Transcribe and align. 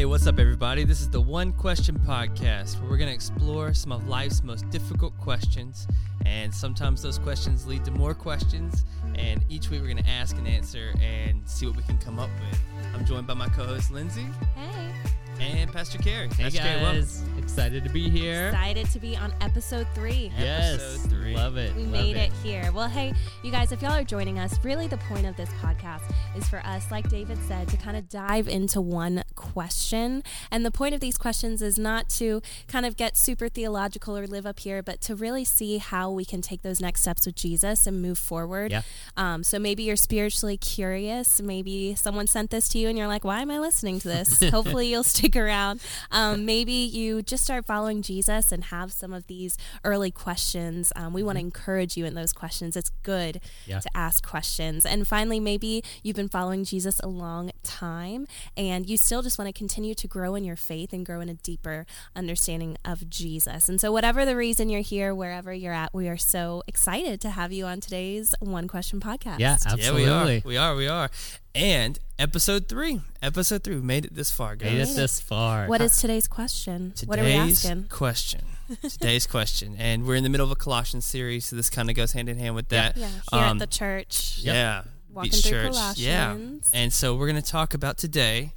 Hey, 0.00 0.06
what's 0.06 0.26
up, 0.26 0.38
everybody? 0.38 0.84
This 0.84 1.02
is 1.02 1.10
the 1.10 1.20
One 1.20 1.52
Question 1.52 1.98
Podcast, 1.98 2.80
where 2.80 2.88
we're 2.88 2.96
going 2.96 3.10
to 3.10 3.14
explore 3.14 3.74
some 3.74 3.92
of 3.92 4.08
life's 4.08 4.42
most 4.42 4.66
difficult 4.70 5.14
questions. 5.18 5.86
And 6.24 6.54
sometimes 6.54 7.02
those 7.02 7.18
questions 7.18 7.66
lead 7.66 7.84
to 7.84 7.90
more 7.90 8.14
questions. 8.14 8.86
And 9.16 9.44
each 9.50 9.68
week 9.68 9.82
we're 9.82 9.92
going 9.92 10.02
to 10.02 10.08
ask 10.08 10.38
and 10.38 10.48
answer 10.48 10.94
and 11.02 11.46
see 11.46 11.66
what 11.66 11.76
we 11.76 11.82
can 11.82 11.98
come 11.98 12.18
up 12.18 12.30
with. 12.50 12.58
I'm 12.94 13.04
joined 13.04 13.26
by 13.26 13.34
my 13.34 13.50
co 13.50 13.66
host, 13.66 13.90
Lindsay. 13.90 14.24
Hey. 14.56 14.90
And 15.38 15.70
Pastor 15.70 15.98
Carey. 15.98 16.28
Hey 16.28 16.44
Pastor 16.44 16.58
guys, 16.60 17.22
Carey, 17.22 17.29
excited 17.40 17.82
to 17.84 17.90
be 17.90 18.08
here. 18.08 18.48
Excited 18.48 18.90
to 18.90 18.98
be 19.00 19.16
on 19.16 19.32
episode 19.40 19.86
three. 19.94 20.30
Yes, 20.38 20.74
Episode 20.74 21.10
three. 21.10 21.34
love 21.34 21.56
it. 21.56 21.74
We 21.74 21.82
love 21.82 21.90
made 21.92 22.16
it. 22.16 22.32
here. 22.42 22.70
Well, 22.72 22.88
hey, 22.88 23.14
you 23.42 23.50
guys, 23.50 23.72
if 23.72 23.80
y'all 23.82 23.92
are 23.92 24.04
joining 24.04 24.38
us, 24.38 24.62
really 24.64 24.86
the 24.86 24.98
point 24.98 25.26
of 25.26 25.36
this 25.36 25.48
podcast 25.62 26.02
is 26.36 26.46
for 26.48 26.60
us, 26.64 26.90
like 26.90 27.08
David 27.08 27.38
said, 27.48 27.68
to 27.68 27.76
kind 27.76 27.96
of 27.96 28.08
dive 28.08 28.46
into 28.46 28.80
one 28.80 29.22
question. 29.34 30.22
And 30.50 30.64
the 30.66 30.70
point 30.70 30.94
of 30.94 31.00
these 31.00 31.16
questions 31.16 31.62
is 31.62 31.78
not 31.78 32.08
to 32.10 32.42
kind 32.68 32.84
of 32.84 32.96
get 32.96 33.16
super 33.16 33.48
theological 33.48 34.16
or 34.16 34.26
live 34.26 34.46
up 34.46 34.60
here, 34.60 34.82
but 34.82 35.00
to 35.02 35.14
really 35.16 35.44
see 35.44 35.78
how 35.78 36.10
we 36.10 36.24
can 36.24 36.42
take 36.42 36.62
those 36.62 36.80
next 36.80 37.00
steps 37.00 37.24
with 37.26 37.34
Jesus 37.36 37.86
and 37.86 38.02
move 38.02 38.18
forward. 38.18 38.70
Yeah. 38.70 38.82
Um, 39.16 39.42
so 39.42 39.58
maybe 39.58 39.82
you're 39.84 39.96
spiritually 39.96 40.56
curious. 40.58 41.40
Maybe 41.40 41.94
someone 41.94 42.26
sent 42.26 42.50
this 42.50 42.68
to 42.70 42.78
you 42.78 42.88
and 42.88 42.98
you're 42.98 43.08
like, 43.08 43.24
why 43.24 43.40
am 43.40 43.50
I 43.50 43.58
listening 43.58 43.98
to 44.00 44.08
this? 44.08 44.42
Hopefully 44.50 44.88
you'll 44.88 45.02
stick 45.04 45.36
around. 45.36 45.80
Um, 46.10 46.44
maybe 46.44 46.72
you 46.72 47.22
just 47.30 47.44
start 47.44 47.64
following 47.64 48.02
Jesus 48.02 48.52
and 48.52 48.64
have 48.64 48.92
some 48.92 49.12
of 49.12 49.26
these 49.28 49.56
early 49.84 50.10
questions. 50.10 50.92
Um, 50.96 51.12
we 51.14 51.22
want 51.22 51.36
to 51.36 51.40
encourage 51.40 51.96
you 51.96 52.04
in 52.04 52.14
those 52.14 52.32
questions. 52.32 52.76
It's 52.76 52.90
good 53.02 53.40
Yeah. 53.66 53.80
to 53.80 53.88
ask 53.96 54.26
questions. 54.26 54.84
And 54.84 55.06
finally, 55.08 55.40
maybe 55.40 55.82
you've 56.02 56.16
been 56.16 56.28
following 56.28 56.64
Jesus 56.64 57.00
a 57.00 57.08
long 57.08 57.52
time 57.62 58.26
and 58.56 58.88
you 58.88 58.96
still 58.96 59.22
just 59.22 59.38
want 59.38 59.46
to 59.48 59.52
continue 59.52 59.94
to 59.94 60.06
grow 60.08 60.34
in 60.34 60.44
your 60.44 60.56
faith 60.56 60.92
and 60.92 61.06
grow 61.06 61.20
in 61.20 61.28
a 61.28 61.34
deeper 61.34 61.86
understanding 62.14 62.76
of 62.84 63.08
Jesus. 63.08 63.68
And 63.68 63.80
so, 63.80 63.92
whatever 63.92 64.24
the 64.26 64.36
reason 64.36 64.68
you're 64.68 64.80
here, 64.82 65.14
wherever 65.14 65.54
you're 65.54 65.72
at, 65.72 65.94
we 65.94 66.08
are 66.08 66.16
so 66.16 66.62
excited 66.66 67.20
to 67.22 67.30
have 67.30 67.52
you 67.52 67.64
on 67.66 67.80
today's 67.80 68.34
One 68.40 68.66
Question 68.68 69.00
podcast. 69.00 69.38
Yeah, 69.38 69.56
Yeah, 69.64 69.72
absolutely. 69.72 70.02
we 70.04 70.08
are. 70.10 70.42
We 70.44 70.56
are. 70.56 70.74
We 70.76 70.88
are. 70.88 71.10
And 71.54 71.98
episode 72.18 72.68
three. 72.68 73.00
Episode 73.22 73.64
three. 73.64 73.74
We 73.76 73.82
made 73.82 74.04
it 74.04 74.14
this 74.14 74.30
far, 74.30 74.54
guys. 74.54 74.72
Made 74.72 74.80
it 74.82 74.96
this 74.96 75.20
far. 75.20 75.66
What 75.66 75.80
is 75.80 76.00
today's 76.00 76.28
question? 76.28 76.92
Today's 76.94 77.08
what 77.08 77.18
are 77.18 77.24
we 77.24 77.32
asking? 77.32 77.84
question. 77.88 78.42
Today's 78.82 79.26
question. 79.26 79.74
And 79.76 80.06
we're 80.06 80.14
in 80.14 80.22
the 80.22 80.28
middle 80.28 80.46
of 80.46 80.52
a 80.52 80.56
Colossians 80.56 81.04
series, 81.04 81.46
so 81.46 81.56
this 81.56 81.68
kind 81.68 81.90
of 81.90 81.96
goes 81.96 82.12
hand 82.12 82.28
in 82.28 82.38
hand 82.38 82.54
with 82.54 82.68
that. 82.68 82.96
Yeah, 82.96 83.08
here 83.08 83.40
Um, 83.40 83.56
at 83.56 83.58
the 83.58 83.66
church. 83.66 84.38
Yeah. 84.40 84.82
Walking 85.12 85.32
Beach 85.32 85.44
through 85.44 85.72
Church. 85.72 85.98
Yeah. 85.98 86.36
And 86.72 86.92
so 86.92 87.16
we're 87.16 87.26
going 87.28 87.42
to 87.42 87.50
talk 87.50 87.74
about 87.74 87.98
today 87.98 88.52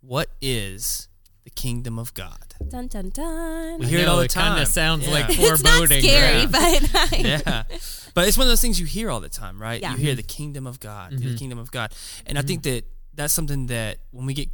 what 0.00 0.30
is 0.40 1.08
the 1.54 1.60
kingdom 1.60 1.98
of 1.98 2.12
God? 2.14 2.54
Dun 2.68 2.86
dun 2.88 3.10
dun. 3.10 3.78
We 3.78 3.86
I 3.86 3.88
hear 3.88 3.98
it 4.00 4.08
all 4.08 4.18
the 4.18 4.24
it 4.24 4.34
kind 4.34 4.54
time. 4.54 4.62
of 4.62 4.68
sounds 4.68 5.06
Yeah. 5.06 5.12
like 5.12 5.26
it's 5.30 5.38
not 5.62 5.78
foreboding. 5.78 6.02
scary, 6.02 6.46
right? 6.46 6.80
but 7.10 7.18
yeah. 7.20 7.62
But 8.14 8.28
it's 8.28 8.36
one 8.36 8.46
of 8.46 8.50
those 8.50 8.60
things 8.60 8.78
you 8.80 8.86
hear 8.86 9.10
all 9.10 9.20
the 9.20 9.28
time, 9.28 9.60
right? 9.60 9.80
Yeah. 9.80 9.92
You 9.92 9.98
hear 9.98 10.14
the 10.14 10.22
kingdom 10.22 10.66
of 10.66 10.80
God, 10.80 11.12
the 11.12 11.16
Mhm. 11.34 11.38
kingdom 11.38 11.58
of 11.58 11.70
God. 11.70 11.92
And 12.26 12.38
I 12.38 12.42
think 12.42 12.62
that 12.64 12.84
that's 13.14 13.32
something 13.34 13.66
that 13.66 13.98
when 14.10 14.26
we 14.26 14.34
get 14.34 14.48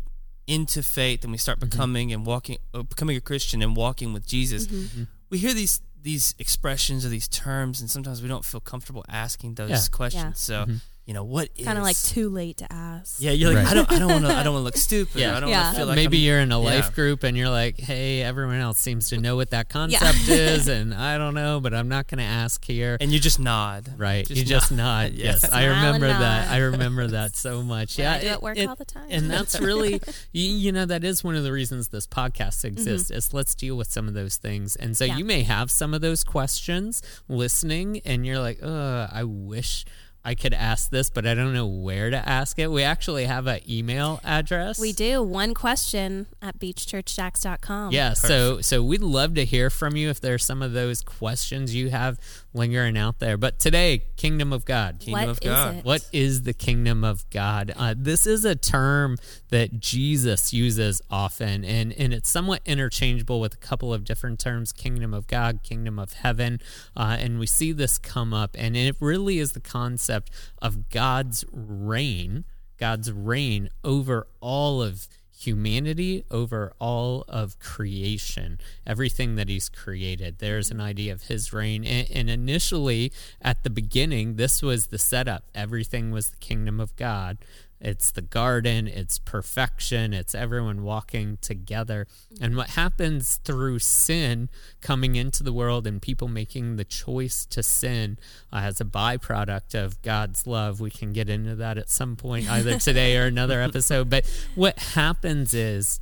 into 0.47 0.83
faith 0.83 1.23
and 1.25 1.33
we 1.33 1.39
start 1.39 1.59
becoming 1.59 2.13
and 2.13 2.25
walking 2.25 2.59
uh, 2.75 2.83
becoming 2.83 3.17
a 3.17 3.21
Christian 3.21 3.63
and 3.63 3.75
walking 3.77 4.13
with 4.13 4.27
Jesus, 4.27 4.67
Mm-hmm. 4.67 5.05
we 5.31 5.39
hear 5.39 5.55
these 5.55 5.81
these 6.03 6.35
expressions 6.39 7.05
or 7.05 7.09
these 7.09 7.27
terms 7.27 7.81
and 7.81 7.91
sometimes 7.91 8.23
we 8.23 8.29
don't 8.29 8.45
feel 8.45 8.61
comfortable 8.61 9.05
asking 9.09 9.55
those 9.57 9.71
Yeah. 9.71 9.83
questions. 9.91 10.39
So, 10.41 10.67
you 11.07 11.15
know, 11.15 11.23
what 11.25 11.49
is 11.57 11.65
kind 11.65 11.79
of 11.79 11.85
like 11.85 11.97
too 11.97 12.29
late 12.29 12.57
to 12.59 12.73
ask. 12.73 13.17
Yeah, 13.21 13.31
you're 13.31 13.51
like 13.55 13.65
Right. 13.65 13.71
I 13.71 13.75
don't 13.75 13.93
I 13.93 13.99
don't 14.01 14.11
want 14.11 14.25
to 14.27 14.33
I 14.35 14.43
don't 14.43 14.53
want 14.55 14.63
to 14.63 14.65
look 14.65 14.77
stupid. 14.77 15.21
Yeah. 15.21 15.37
I 15.37 15.41
don't 15.41 15.49
Yeah. 15.49 15.63
want 15.63 15.75
to 15.75 15.79
feel 15.79 15.87
like 15.87 15.97
Maybe 15.97 16.17
I'm- 16.19 16.25
you're 16.27 16.41
in 16.41 16.51
a 16.53 16.61
yeah. 16.61 16.65
life 16.71 16.95
group 16.97 17.23
and 17.23 17.37
you're 17.37 17.49
like, 17.49 17.79
hey, 17.79 18.23
everyone 18.23 18.57
else 18.57 18.79
seems 18.79 19.09
to 19.11 19.19
know 19.19 19.37
what 19.37 19.51
that 19.51 19.69
concept 19.69 20.29
is, 20.29 20.67
and 20.69 20.93
I 20.93 21.17
don't 21.17 21.35
know, 21.35 21.61
but 21.61 21.73
I'm 21.75 21.89
not 21.89 22.09
going 22.09 22.19
to 22.19 22.25
ask 22.25 22.65
here. 22.65 22.97
and 23.01 23.13
you 23.13 23.21
just 23.21 23.39
nod. 23.39 23.95
Right, 23.97 24.27
Just 24.27 24.39
you 24.39 24.45
just 24.45 24.73
nod. 24.73 24.77
nod. 24.77 25.13
Yes. 25.15 25.43
Yes, 25.43 25.53
I 25.53 25.67
remember 25.67 26.09
that. 26.09 26.51
I 26.51 26.59
remember 26.59 27.07
that 27.09 27.37
so 27.37 27.63
much. 27.63 27.99
Yeah, 27.99 28.15
I 28.15 28.21
do 28.21 28.27
at 28.27 28.43
work 28.43 28.59
all 28.59 28.75
the 28.75 28.85
time. 28.85 29.07
and 29.09 29.31
that's 29.31 29.61
really, 29.61 30.01
you, 30.33 30.45
you 30.45 30.73
know, 30.73 30.87
that 30.87 31.05
is 31.05 31.23
one 31.23 31.37
of 31.37 31.45
the 31.45 31.53
reasons 31.53 31.89
this 31.89 32.07
podcast 32.07 32.65
exists. 32.65 33.11
Mm-hmm. 33.11 33.19
Is 33.19 33.33
let's 33.33 33.55
deal 33.55 33.77
with 33.77 33.91
some 33.91 34.09
of 34.09 34.15
those 34.15 34.37
things. 34.37 34.75
And 34.77 34.97
so 34.97 35.05
Yeah. 35.05 35.17
you 35.19 35.25
may 35.25 35.43
have 35.45 35.71
some 35.71 35.95
of 35.95 36.01
those 36.01 36.25
questions 36.25 37.01
listening, 37.29 38.01
and 38.05 38.27
you're 38.27 38.39
like, 38.41 38.59
"Uh, 38.63 39.07
I 39.13 39.23
wish." 39.25 39.85
I 40.27 40.35
could 40.35 40.53
ask 40.53 40.91
this, 40.91 41.09
but 41.09 41.25
I 41.25 41.35
don't 41.35 41.55
know 41.55 41.69
where 41.69 42.11
to 42.11 42.17
ask 42.17 42.59
it. 42.59 42.67
We 42.67 42.83
actually 42.83 43.27
have 43.27 43.47
an 43.47 43.61
email 43.71 44.19
address. 44.25 44.81
We 44.81 44.93
do 44.93 45.23
one 45.23 45.55
question 45.55 46.27
at 46.43 46.59
beachchurchjacks.com. 46.59 47.93
Yeah, 47.93 48.13
so 48.15 48.61
so 48.61 48.83
we'd 48.83 49.03
love 49.03 49.35
to 49.35 49.45
hear 49.45 49.71
from 49.71 49.95
you 49.95 50.11
if 50.11 50.21
there's 50.21 50.45
some 50.45 50.63
of 50.63 50.73
those 50.73 51.03
questions 51.03 51.77
you 51.77 51.91
have 51.91 52.19
lingering 52.57 52.97
out 52.97 53.19
there. 53.19 53.37
But 53.37 53.59
today, 53.59 54.05
Kingdom 54.17 54.53
of 54.53 54.65
God. 54.65 54.99
Kingdom 54.99 55.29
What 55.29 55.29
of 55.29 55.39
is 55.39 55.45
God. 55.45 55.75
it? 55.77 55.85
What 55.85 56.09
is 56.13 56.43
the 56.43 56.55
kingdom 56.55 57.05
of 57.05 57.29
God? 57.31 57.73
Uh, 57.77 57.95
this 57.97 58.27
is 58.27 58.45
a 58.45 58.55
term 58.55 59.17
that 59.51 59.79
Jesus 59.79 60.53
uses 60.53 61.03
often, 61.11 61.65
and, 61.65 61.93
and 61.93 62.13
it's 62.13 62.29
somewhat 62.29 62.63
interchangeable 62.65 63.41
with 63.41 63.55
a 63.55 63.59
couple 63.59 63.93
of 63.93 64.05
different 64.05 64.41
terms 64.41 64.73
kingdom 64.73 65.13
of 65.13 65.27
God, 65.27 65.61
kingdom 65.63 65.99
of 65.99 66.15
heaven. 66.15 66.61
Uh, 66.97 67.17
and 67.21 67.39
we 67.39 67.47
see 67.47 67.73
this 67.73 67.99
come 67.99 68.33
up, 68.33 68.57
and 68.59 68.77
it 68.77 68.97
really 69.01 69.39
is 69.39 69.53
the 69.53 69.61
concept 69.61 70.31
of 70.61 70.89
God's 70.89 71.45
reign, 71.53 72.45
God's 72.79 73.13
reign 73.13 73.69
over 73.85 74.27
all 74.41 74.83
of 74.83 75.09
humanity 75.39 76.25
over 76.31 76.73
all 76.79 77.25
of 77.29 77.59
creation, 77.59 78.59
everything 78.87 79.37
that 79.37 79.49
he's 79.49 79.69
created. 79.69 80.39
There's 80.39 80.71
an 80.71 80.79
mm-hmm. 80.79 80.87
idea 80.87 81.13
of 81.13 81.25
his 81.25 81.53
reign. 81.53 81.85
And, 81.85 82.11
and 82.11 82.31
initially, 82.31 83.13
at 83.43 83.63
the 83.63 83.71
beginning, 83.71 84.37
this 84.37 84.63
was 84.63 84.87
the 84.89 84.99
setup. 84.99 85.45
Everything 85.55 86.11
was 86.11 86.31
the 86.31 86.37
kingdom 86.39 86.81
of 86.81 86.97
God. 86.97 87.39
It's 87.81 88.11
the 88.11 88.23
garden, 88.23 88.89
it's 88.89 89.19
perfection, 89.19 90.13
it's 90.15 90.35
everyone 90.35 90.83
walking 90.83 91.39
together. 91.41 92.07
And 92.41 92.57
what 92.57 92.71
happens 92.71 93.37
through 93.37 93.81
sin 93.81 94.49
coming 94.81 95.15
into 95.15 95.43
the 95.43 95.53
world 95.53 95.87
and 95.87 96.01
people 96.01 96.29
making 96.29 96.77
the 96.77 96.85
choice 96.85 97.45
to 97.47 97.63
sin 97.63 98.19
uh, 98.53 98.57
as 98.57 98.81
a 98.81 98.85
byproduct 98.85 99.75
of 99.75 100.01
God's 100.03 100.47
love, 100.47 100.81
we 100.81 100.91
can 100.91 101.13
get 101.13 101.29
into 101.29 101.55
that 101.57 101.77
at 101.79 101.91
some 101.91 102.17
point, 102.17 102.51
either 102.51 102.79
today 102.79 103.17
or 103.19 103.25
another 103.25 103.61
episode. 103.63 104.09
But 104.09 104.27
what 104.55 104.79
happens 104.79 105.53
is 105.53 106.01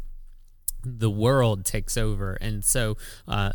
the 0.84 1.10
world 1.10 1.64
takes 1.64 1.96
over. 1.96 2.34
And 2.34 2.64
so, 2.64 2.96
uh, 3.26 3.52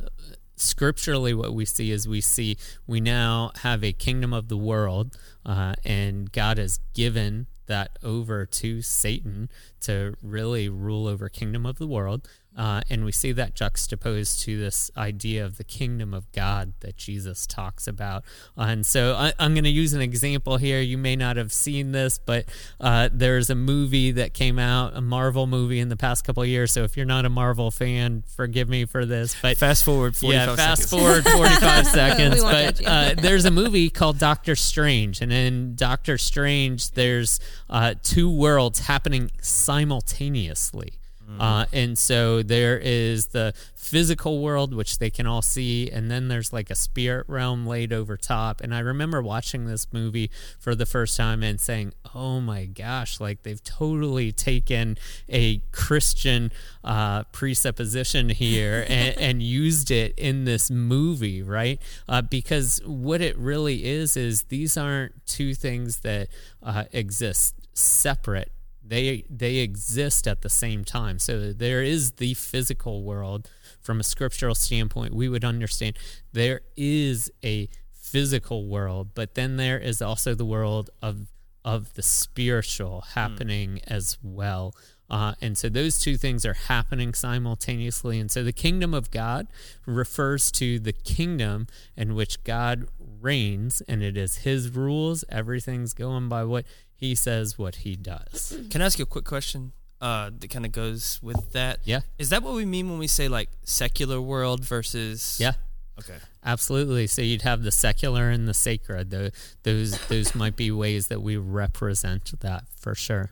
scripturally, 0.55 1.33
what 1.33 1.53
we 1.53 1.65
see 1.65 1.91
is 1.91 2.07
we 2.07 2.21
see 2.21 2.57
we 2.85 2.99
now 2.99 3.51
have 3.61 3.83
a 3.83 3.93
kingdom 3.93 4.33
of 4.33 4.47
the 4.49 4.57
world, 4.57 5.17
uh, 5.45 5.73
and 5.85 6.31
God 6.31 6.57
has 6.57 6.79
given 6.93 7.47
that 7.69 7.97
over 8.03 8.45
to 8.45 8.81
Satan 8.81 9.49
to 9.81 10.15
really 10.21 10.67
rule 10.67 11.07
over 11.07 11.29
kingdom 11.29 11.65
of 11.65 11.77
the 11.77 11.87
world. 11.87 12.27
Uh, 12.59 12.81
and 12.89 13.05
we 13.05 13.11
see 13.13 13.31
that 13.31 13.55
juxtaposed 13.55 14.41
to 14.41 14.59
this 14.59 14.91
idea 14.97 15.45
of 15.45 15.55
the 15.55 15.63
kingdom 15.63 16.13
of 16.13 16.29
God 16.33 16.73
that 16.81 16.97
Jesus 16.97 17.47
talks 17.47 17.87
about. 17.87 18.25
Uh, 18.57 18.63
and 18.63 18.85
so 18.85 19.15
I, 19.15 19.31
I'm 19.39 19.53
going 19.53 19.63
to 19.63 19.69
use 19.69 19.93
an 19.93 20.01
example 20.01 20.57
here. 20.57 20.81
You 20.81 20.97
may 20.97 21.15
not 21.15 21.37
have 21.37 21.53
seen 21.53 21.93
this, 21.93 22.17
but 22.17 22.49
uh, 22.81 23.07
there's 23.13 23.49
a 23.49 23.55
movie 23.55 24.11
that 24.11 24.33
came 24.33 24.59
out, 24.59 24.93
a 24.93 24.99
Marvel 24.99 25.47
movie 25.47 25.79
in 25.79 25.87
the 25.87 25.95
past 25.95 26.25
couple 26.25 26.43
of 26.43 26.49
years. 26.49 26.73
So 26.73 26.83
if 26.83 26.97
you're 26.97 27.05
not 27.05 27.23
a 27.23 27.29
Marvel 27.29 27.71
fan, 27.71 28.25
forgive 28.27 28.67
me 28.67 28.83
for 28.83 29.05
this. 29.05 29.37
But 29.41 29.57
Fast 29.57 29.85
forward 29.85 30.17
45 30.17 30.49
yeah, 30.49 30.55
fast 30.57 30.89
seconds. 30.89 31.01
forward 31.01 31.23
45 31.23 31.87
seconds. 31.87 32.43
But 32.43 32.85
uh, 32.85 33.13
there's 33.17 33.45
a 33.45 33.51
movie 33.51 33.89
called 33.89 34.19
Doctor 34.19 34.57
Strange, 34.57 35.21
and 35.21 35.31
in 35.31 35.75
Doctor 35.75 36.17
Strange, 36.17 36.91
there's 36.91 37.39
uh, 37.69 37.93
two 38.03 38.29
worlds 38.29 38.79
happening 38.81 39.31
simultaneously. 39.41 40.98
Uh, 41.37 41.65
and 41.71 41.97
so 41.97 42.41
there 42.41 42.77
is 42.77 43.27
the 43.27 43.53
physical 43.75 44.41
world, 44.41 44.73
which 44.73 44.99
they 44.99 45.09
can 45.09 45.25
all 45.25 45.41
see, 45.41 45.89
and 45.89 46.09
then 46.09 46.27
there's 46.27 46.53
like 46.53 46.69
a 46.69 46.75
spirit 46.75 47.25
realm 47.27 47.65
laid 47.65 47.91
over 47.91 48.15
top. 48.15 48.61
And 48.61 48.73
I 48.73 48.79
remember 48.79 49.21
watching 49.21 49.65
this 49.65 49.87
movie 49.91 50.29
for 50.59 50.75
the 50.75 50.85
first 50.85 51.17
time 51.17 51.43
and 51.43 51.59
saying, 51.59 51.93
"Oh 52.13 52.39
my 52.39 52.65
gosh!" 52.65 53.19
Like 53.19 53.43
they've 53.43 53.63
totally 53.63 54.31
taken 54.31 54.97
a 55.27 55.61
Christian 55.71 56.51
uh, 56.83 57.23
presupposition 57.25 58.29
here 58.29 58.85
and, 58.89 59.17
and 59.17 59.43
used 59.43 59.91
it 59.91 60.13
in 60.17 60.45
this 60.45 60.69
movie, 60.69 61.41
right? 61.41 61.81
Uh, 62.07 62.21
because 62.21 62.81
what 62.85 63.21
it 63.21 63.37
really 63.37 63.85
is 63.85 64.15
is 64.15 64.43
these 64.43 64.77
aren't 64.77 65.25
two 65.25 65.53
things 65.53 65.99
that 66.01 66.27
uh, 66.61 66.83
exist 66.91 67.55
separate 67.73 68.51
they 68.83 69.23
they 69.29 69.57
exist 69.57 70.27
at 70.27 70.41
the 70.41 70.49
same 70.49 70.83
time 70.83 71.19
so 71.19 71.51
there 71.53 71.83
is 71.83 72.13
the 72.13 72.33
physical 72.33 73.03
world 73.03 73.49
from 73.81 73.99
a 73.99 74.03
scriptural 74.03 74.55
standpoint 74.55 75.13
we 75.13 75.29
would 75.29 75.45
understand 75.45 75.97
there 76.33 76.61
is 76.75 77.31
a 77.43 77.67
physical 77.91 78.67
world 78.67 79.09
but 79.13 79.35
then 79.35 79.57
there 79.57 79.77
is 79.77 80.01
also 80.01 80.33
the 80.33 80.45
world 80.45 80.89
of 81.01 81.27
of 81.65 81.93
the 81.93 82.01
spiritual 82.01 83.01
happening 83.13 83.79
as 83.87 84.17
well 84.23 84.73
Uh, 85.09 85.33
and 85.41 85.57
so 85.57 85.69
those 85.69 85.97
two 85.99 86.17
things 86.17 86.45
are 86.45 86.53
happening 86.53 87.15
simultaneously. 87.15 88.19
And 88.19 88.29
so 88.29 88.43
the 88.43 88.53
kingdom 88.53 88.93
of 88.93 89.09
God 89.09 89.47
refers 89.87 90.51
to 90.51 90.79
the 90.79 90.93
kingdom 90.93 91.65
in 91.97 92.13
which 92.13 92.43
God 92.43 92.85
reigns, 92.99 93.81
and 93.87 94.03
it 94.03 94.15
is 94.15 94.37
his 94.39 94.69
rules. 94.69 95.25
Everything's 95.29 95.93
going 95.95 96.29
by 96.29 96.43
what 96.43 96.65
he 96.99 97.15
says, 97.15 97.57
what 97.57 97.77
he 97.77 97.95
does. 97.95 98.57
Can 98.69 98.81
I 98.81 98.85
ask 98.85 98.99
you 98.99 99.03
a 99.03 99.07
quick 99.07 99.25
question? 99.25 99.71
Uh, 100.01 100.31
that 100.37 100.49
kind 100.49 100.65
of 100.65 100.71
goes 100.71 101.19
with 101.21 101.51
that. 101.53 101.79
Yeah. 101.83 102.01
Is 102.17 102.29
that 102.29 102.43
what 102.43 102.53
we 102.53 102.65
mean 102.65 102.89
when 102.89 102.99
we 102.99 103.07
say 103.07 103.27
like 103.27 103.49
secular 103.63 104.21
world 104.21 104.63
versus? 104.63 105.37
Yeah. 105.39 105.53
Okay. 105.99 106.15
Absolutely. 106.45 107.07
So 107.07 107.21
you'd 107.21 107.41
have 107.41 107.63
the 107.63 107.71
secular 107.71 108.29
and 108.29 108.47
the 108.47 108.53
sacred. 108.53 109.09
The, 109.09 109.33
those 109.63 109.99
those 110.07 110.33
might 110.33 110.55
be 110.55 110.71
ways 110.71 111.07
that 111.07 111.21
we 111.21 111.35
represent 111.35 112.39
that 112.39 112.63
for 112.77 112.95
sure. 112.95 113.31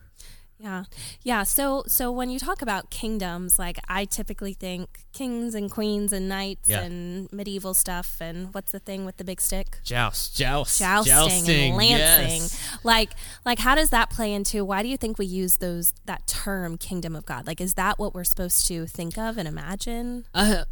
Yeah. 0.59 0.85
Yeah. 1.21 1.43
So 1.43 1.83
so 1.87 2.11
when 2.11 2.29
you 2.31 2.39
talk 2.39 2.63
about 2.63 2.89
kingdoms, 2.89 3.59
like 3.59 3.77
I 3.87 4.05
typically 4.05 4.53
think 4.53 5.01
kings 5.13 5.53
and 5.53 5.69
queens 5.69 6.11
and 6.11 6.27
knights 6.27 6.67
Yeah. 6.67 6.81
and 6.81 7.31
medieval 7.31 7.75
stuff 7.75 8.17
and 8.19 8.51
what's 8.55 8.71
the 8.71 8.79
thing 8.79 9.05
with 9.05 9.17
the 9.17 9.23
big 9.23 9.39
stick? 9.39 9.77
Joust. 9.83 10.35
Joust, 10.35 10.79
Jousting, 10.79 11.49
and 11.69 11.75
lancing. 11.77 12.41
yes. 12.41 12.79
Like 12.83 13.11
like 13.45 13.59
how 13.59 13.75
does 13.75 13.91
that 13.91 14.09
play 14.09 14.33
into 14.33 14.65
why 14.65 14.81
do 14.81 14.89
you 14.89 14.97
think 14.97 15.19
we 15.19 15.27
use 15.27 15.57
those 15.57 15.93
that 16.05 16.25
term 16.25 16.77
kingdom 16.77 17.15
of 17.15 17.25
God? 17.25 17.45
Like 17.45 17.61
is 17.61 17.75
that 17.75 17.99
what 17.99 18.15
we're 18.15 18.23
supposed 18.23 18.65
to 18.67 18.87
think 18.87 19.15
of 19.17 19.37
and 19.37 19.47
imagine? 19.47 20.25
Uh, 20.33 20.63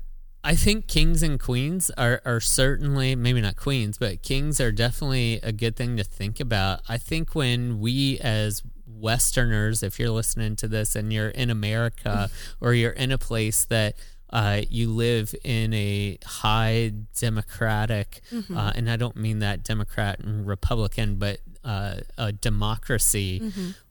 I 0.44 0.56
think 0.56 0.88
kings 0.88 1.24
and 1.24 1.40
queens 1.40 1.90
are, 1.98 2.22
are 2.24 2.40
certainly, 2.40 3.16
maybe 3.16 3.42
not 3.42 3.56
queens, 3.56 3.98
but 3.98 4.22
kings 4.22 4.62
are 4.62 4.72
definitely 4.72 5.40
a 5.42 5.52
good 5.52 5.76
thing 5.76 5.98
to 5.98 6.04
think 6.04 6.40
about. 6.40 6.82
I 6.88 7.00
think 7.00 7.34
when 7.34 7.80
we 7.80 8.20
as 8.20 8.62
Westerners, 9.06 9.84
if 9.84 10.00
you're 10.00 10.16
listening 10.22 10.56
to 10.58 10.68
this 10.68 10.96
and 10.96 11.14
you're 11.14 11.30
in 11.44 11.50
America 11.50 12.30
or 12.62 12.74
you're 12.74 12.98
in 13.04 13.12
a 13.12 13.18
place 13.30 13.60
that 13.66 13.92
uh, 14.32 14.62
you 14.70 14.90
live 14.90 15.34
in 15.44 15.74
a 15.74 16.18
high 16.44 16.92
democratic, 17.20 18.22
uh, 18.58 18.72
and 18.76 18.90
I 18.90 18.98
don't 18.98 19.16
mean 19.16 19.40
that 19.40 19.64
Democrat 19.64 20.20
and 20.20 20.46
Republican, 20.48 21.16
but 21.16 21.38
uh, 21.64 21.98
a 22.18 22.32
democracy, 22.32 23.30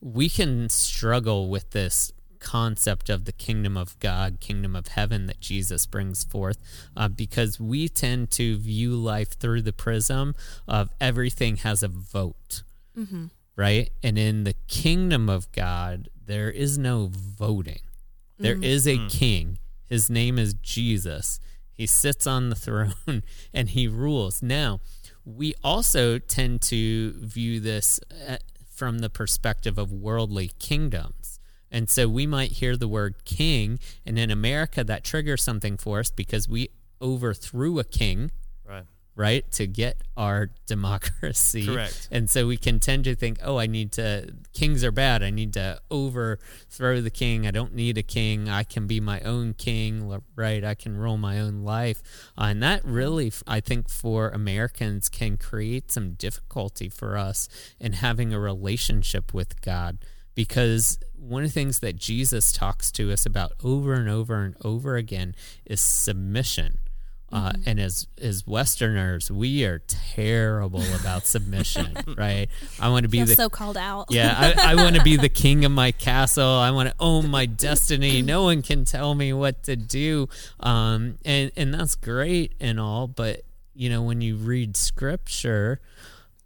we 0.01 0.29
can 0.29 0.69
struggle 0.69 1.49
with 1.55 1.71
this 1.71 2.13
concept 2.41 3.09
of 3.09 3.25
the 3.25 3.33
kingdom 3.33 3.75
of 3.77 3.99
God, 4.01 4.39
kingdom 4.41 4.77
of 4.77 4.89
heaven 4.89 5.27
that 5.27 5.41
Jesus 5.41 5.87
brings 5.87 6.25
forth, 6.25 6.59
uh, 6.97 7.09
because 7.09 7.59
we 7.59 7.89
tend 7.89 8.31
to 8.33 8.59
view 8.59 8.91
life 8.97 9.33
through 9.41 9.63
the 9.63 9.73
prism 9.73 10.35
of 10.69 10.91
everything 11.01 11.57
has 11.59 11.83
a 11.83 11.89
vote, 11.89 12.63
right? 13.57 13.91
And 14.03 14.19
in 14.19 14.45
the 14.45 14.55
kingdom 14.69 15.29
of 15.29 15.51
God, 15.53 16.09
there 16.27 16.51
is 16.51 16.79
no 16.79 17.11
voting. 17.13 17.81
There 18.39 18.63
is 18.63 18.87
a 18.87 18.99
king. 19.09 19.59
His 19.89 20.11
name 20.11 20.39
is 20.39 20.55
Jesus. 20.55 21.39
He 21.73 21.87
sits 21.87 22.27
on 22.27 22.51
the 22.51 22.57
throne 22.57 23.23
and 23.53 23.71
he 23.71 23.87
rules. 23.89 24.43
Now, 24.43 24.81
we 25.25 25.55
also 25.63 26.19
tend 26.19 26.63
to 26.63 27.13
view 27.13 27.61
this 27.61 28.01
uh, 28.29 28.37
from 28.69 28.99
the 28.99 29.11
perspective 29.11 29.79
of 29.79 29.93
worldly 29.93 30.51
kingdoms. 30.59 31.39
And 31.71 31.89
so 31.89 32.09
we 32.09 32.27
might 32.27 32.53
hear 32.53 32.77
the 32.77 32.87
word 32.87 33.25
king, 33.25 33.81
and 34.07 34.17
in 34.17 34.31
America, 34.31 34.85
that 34.85 35.03
triggers 35.03 35.43
something 35.43 35.77
for 35.77 35.99
us 36.01 36.11
because 36.11 36.49
we 36.49 36.69
overthrew 37.03 37.81
a 37.81 37.85
king, 37.85 38.31
Right. 39.17 39.51
to 39.53 39.67
get 39.67 40.03
our 40.17 40.51
democracy. 40.67 41.67
Correct. 41.67 42.09
And 42.11 42.29
so 42.29 42.47
we 42.47 42.57
can 42.57 42.81
tend 42.81 43.05
to 43.05 43.15
think, 43.15 43.39
oh, 43.43 43.59
I 43.59 43.67
need 43.67 43.93
to, 43.93 44.35
kings 44.53 44.83
are 44.83 44.91
bad. 44.91 45.23
I 45.23 45.31
need 45.31 45.53
to 45.55 45.81
overthrow 45.91 47.01
the 47.01 47.11
king. 47.11 47.47
I 47.47 47.51
don't 47.51 47.75
need 47.75 47.99
a 47.99 48.03
king. 48.03 48.49
I 48.49 48.65
can 48.65 48.87
be 48.87 49.01
my 49.01 49.21
own 49.21 49.55
king, 49.55 50.21
right? 50.37 50.65
I 50.65 50.75
can 50.75 50.97
rule 50.97 51.17
my 51.17 51.41
own 51.41 51.63
life. 51.63 52.03
Uh, 52.37 52.45
and 52.45 52.63
that 52.63 52.85
really, 52.85 53.33
i 53.47 53.61
think, 53.61 53.89
for 53.89 54.31
Americans 54.31 55.09
can 55.09 55.37
create 55.37 55.91
some 55.91 56.15
difficulty 56.15 56.89
for 56.89 57.17
us 57.17 57.49
in 57.79 57.95
having 57.95 58.33
a 58.33 58.41
relationship 58.41 59.33
with 59.33 59.61
God. 59.61 59.99
Because 60.35 60.99
one 61.17 61.45
of 61.45 61.51
the 61.51 61.55
things 61.55 61.79
that 61.79 61.97
Jesus 61.97 62.53
talks 62.53 62.91
to 62.93 63.13
us 63.13 63.25
about 63.25 63.53
over 63.63 63.95
and 63.95 64.09
over 64.09 64.43
and 64.43 64.57
over 64.65 64.97
again 64.97 65.35
is 65.65 65.81
submission. 65.81 66.79
Uh, 67.35 67.53
and 67.67 67.81
as 67.81 68.07
as 68.23 68.47
Westerners, 68.47 69.29
we 69.29 69.65
are 69.65 69.81
terrible 69.89 70.85
about 70.95 71.27
submission, 71.27 71.97
right? 72.17 72.47
I 72.79 72.91
want 72.91 73.03
to 73.03 73.09
be 73.09 73.25
the 73.25 73.35
so 73.35 73.49
called 73.49 73.77
out. 73.77 74.07
yeah, 74.11 74.55
I, 74.57 74.73
I 74.73 74.75
want 74.77 74.95
to 74.95 75.03
be 75.03 75.17
the 75.17 75.29
king 75.29 75.65
of 75.65 75.73
my 75.73 75.91
castle. 75.91 76.47
I 76.47 76.71
want 76.71 76.91
to 76.91 76.95
own 77.01 77.29
my 77.29 77.47
destiny. 77.47 78.23
No 78.23 78.45
one 78.45 78.63
can 78.63 78.85
tell 78.85 79.17
me 79.17 79.33
what 79.33 79.65
to 79.65 79.75
do. 79.75 80.29
Um, 80.61 81.19
and 81.25 81.51
and 81.57 81.75
that's 81.75 81.97
great 81.97 82.55
and 82.61 82.79
all, 82.79 83.09
but 83.09 83.43
you 83.75 83.91
know, 83.91 84.03
when 84.03 84.21
you 84.21 84.37
read 84.37 84.77
scripture, 84.77 85.81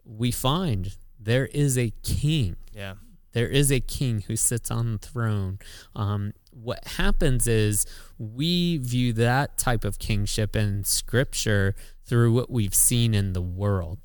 we 0.07 0.33
find 0.33 0.97
there 1.21 1.47
is 1.47 1.77
a 1.77 1.93
king. 2.03 2.57
Yeah. 2.73 2.95
There 3.33 3.49
is 3.49 3.71
a 3.71 3.81
king 3.81 4.23
who 4.23 4.37
sits 4.37 4.71
on 4.71 4.93
the 4.93 4.99
throne. 4.99 5.59
Um, 5.95 6.33
what 6.63 6.87
happens 6.87 7.47
is 7.47 7.87
we 8.19 8.79
view 8.79 9.13
that 9.15 9.57
type 9.57 9.85
of 9.85 9.99
kingship 9.99 10.57
in 10.57 10.85
scripture 10.85 11.75
through 12.05 12.33
what 12.33 12.51
we've 12.51 12.75
seen 12.75 13.15
in 13.15 13.33
the 13.33 13.43
world. 13.43 13.99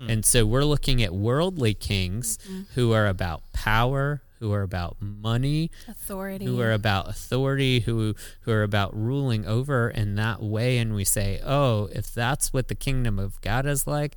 Mm. 0.00 0.12
And 0.12 0.24
so 0.24 0.46
we're 0.46 0.64
looking 0.64 1.02
at 1.02 1.14
worldly 1.14 1.74
kings 1.74 2.38
mm-hmm. 2.38 2.62
who 2.74 2.92
are 2.92 3.06
about 3.06 3.52
power, 3.52 4.22
who 4.38 4.52
are 4.52 4.62
about 4.62 4.96
money, 5.00 5.70
Authority. 5.86 6.46
who 6.46 6.60
are 6.60 6.72
about 6.72 7.08
authority, 7.08 7.80
who 7.80 8.14
who 8.40 8.52
are 8.52 8.62
about 8.62 8.96
ruling 8.96 9.46
over 9.46 9.90
in 9.90 10.14
that 10.14 10.42
way 10.42 10.78
and 10.78 10.94
we 10.94 11.04
say, 11.04 11.40
"Oh, 11.44 11.90
if 11.92 12.12
that's 12.12 12.52
what 12.52 12.68
the 12.68 12.74
kingdom 12.74 13.18
of 13.18 13.40
God 13.42 13.66
is 13.66 13.86
like, 13.86 14.16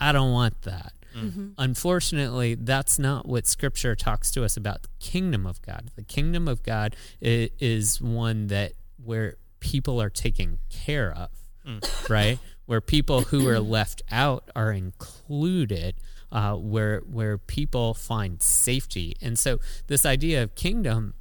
I 0.00 0.12
don't 0.12 0.32
want 0.32 0.62
that." 0.62 0.92
Mm-hmm. 1.18 1.48
Unfortunately, 1.58 2.54
that's 2.54 2.98
not 2.98 3.26
what 3.26 3.46
scripture 3.46 3.94
talks 3.94 4.30
to 4.32 4.44
us 4.44 4.56
about 4.56 4.82
the 4.82 4.88
kingdom 5.00 5.46
of 5.46 5.60
God. 5.62 5.90
The 5.96 6.02
kingdom 6.02 6.48
of 6.48 6.62
God 6.62 6.96
is 7.20 8.00
one 8.00 8.48
that 8.48 8.72
where 9.02 9.36
people 9.60 10.00
are 10.00 10.10
taken 10.10 10.58
care 10.70 11.12
of, 11.12 11.30
mm. 11.66 12.08
right? 12.10 12.38
Where 12.66 12.80
people 12.80 13.22
who 13.22 13.48
are 13.48 13.60
left 13.60 14.02
out 14.10 14.50
are 14.54 14.72
included, 14.72 15.94
uh, 16.30 16.54
where 16.54 17.00
where 17.00 17.38
people 17.38 17.94
find 17.94 18.42
safety. 18.42 19.16
And 19.22 19.38
so 19.38 19.58
this 19.86 20.04
idea 20.04 20.42
of 20.42 20.54
kingdom 20.54 21.14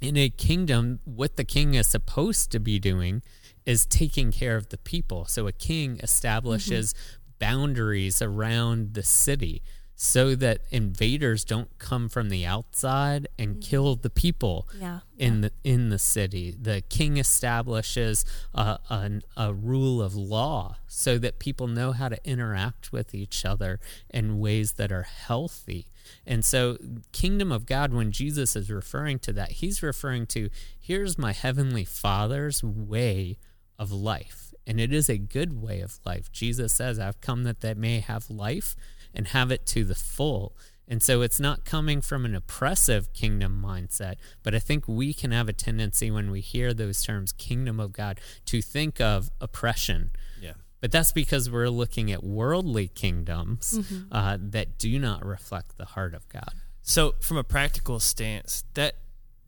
in 0.00 0.16
a 0.16 0.28
kingdom, 0.28 1.00
what 1.04 1.36
the 1.36 1.44
king 1.44 1.74
is 1.74 1.86
supposed 1.86 2.50
to 2.52 2.60
be 2.60 2.78
doing 2.78 3.22
is 3.64 3.86
taking 3.86 4.30
care 4.30 4.56
of 4.56 4.68
the 4.68 4.78
people. 4.78 5.24
So 5.24 5.46
a 5.46 5.52
king 5.52 5.94
mm-hmm. 5.94 6.04
establishes 6.04 6.94
boundaries 7.38 8.20
around 8.22 8.94
the 8.94 9.02
city 9.02 9.62
so 9.98 10.34
that 10.34 10.60
invaders 10.70 11.42
don't 11.42 11.78
come 11.78 12.10
from 12.10 12.28
the 12.28 12.44
outside 12.44 13.26
and 13.38 13.52
mm-hmm. 13.52 13.60
kill 13.60 13.96
the 13.96 14.10
people 14.10 14.68
Yeah. 14.78 15.00
in 15.16 15.40
the 15.40 15.52
in 15.64 15.88
the 15.88 15.98
city. 15.98 16.50
The 16.50 16.82
king 16.82 17.16
establishes 17.16 18.26
a, 18.52 18.78
an, 18.90 19.22
a 19.38 19.54
rule 19.54 20.02
of 20.02 20.14
law 20.14 20.76
so 20.86 21.16
that 21.18 21.38
people 21.38 21.66
know 21.66 21.92
how 21.92 22.10
to 22.10 22.18
interact 22.28 22.92
with 22.92 23.14
each 23.14 23.46
other 23.46 23.80
in 24.10 24.38
ways 24.38 24.72
that 24.72 24.92
are 24.92 25.04
healthy. 25.04 25.86
And 26.26 26.44
so, 26.44 26.76
kingdom 27.12 27.50
of 27.50 27.64
God, 27.64 27.94
when 27.94 28.12
Jesus 28.12 28.54
is 28.54 28.70
referring 28.70 29.18
to 29.20 29.32
that, 29.32 29.52
he's 29.52 29.82
referring 29.82 30.26
to 30.28 30.50
here's 30.78 31.16
my 31.16 31.32
heavenly 31.32 31.84
Father's 31.86 32.62
way 32.62 33.38
of 33.78 33.90
life. 33.92 34.45
And 34.66 34.80
it 34.80 34.92
is 34.92 35.08
a 35.08 35.18
good 35.18 35.62
way 35.62 35.80
of 35.80 35.98
life. 36.04 36.30
Jesus 36.32 36.72
says, 36.72 36.98
I've 36.98 37.20
come 37.20 37.44
that 37.44 37.60
they 37.60 37.74
may 37.74 38.00
have 38.00 38.30
life 38.30 38.74
and 39.14 39.28
have 39.28 39.50
it 39.50 39.64
to 39.66 39.84
the 39.84 39.94
full. 39.94 40.56
And 40.88 41.02
so 41.02 41.22
it's 41.22 41.40
not 41.40 41.64
coming 41.64 42.00
from 42.00 42.24
an 42.24 42.34
oppressive 42.34 43.12
kingdom 43.12 43.62
mindset, 43.64 44.16
but 44.42 44.54
I 44.54 44.58
think 44.58 44.86
we 44.86 45.12
can 45.12 45.32
have 45.32 45.48
a 45.48 45.52
tendency 45.52 46.10
when 46.10 46.30
we 46.30 46.40
hear 46.40 46.72
those 46.72 47.02
terms, 47.02 47.32
kingdom 47.32 47.80
of 47.80 47.92
God, 47.92 48.20
to 48.46 48.62
think 48.62 49.00
of 49.00 49.30
oppression. 49.40 50.10
Yeah. 50.40 50.52
But 50.80 50.92
that's 50.92 51.10
because 51.10 51.50
we're 51.50 51.70
looking 51.70 52.12
at 52.12 52.22
worldly 52.22 52.88
kingdoms 52.88 53.80
uh, 54.12 54.38
that 54.40 54.78
do 54.78 54.98
not 54.98 55.24
reflect 55.24 55.76
the 55.76 55.86
heart 55.86 56.14
of 56.14 56.28
God. 56.28 56.50
So, 56.82 57.14
from 57.20 57.36
a 57.36 57.42
practical 57.42 57.98
stance, 57.98 58.62
that 58.74 58.94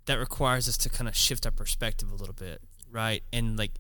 that 0.07 0.19
requires 0.19 0.69
us 0.69 0.77
to 0.79 0.89
kind 0.89 1.07
of 1.07 1.15
shift 1.15 1.47
our 1.47 1.53
perspective 1.53 2.11
a 2.11 2.15
little 2.15 2.35
bit, 2.35 2.61
right? 2.91 3.23
And 3.33 3.57
like, 3.57 3.73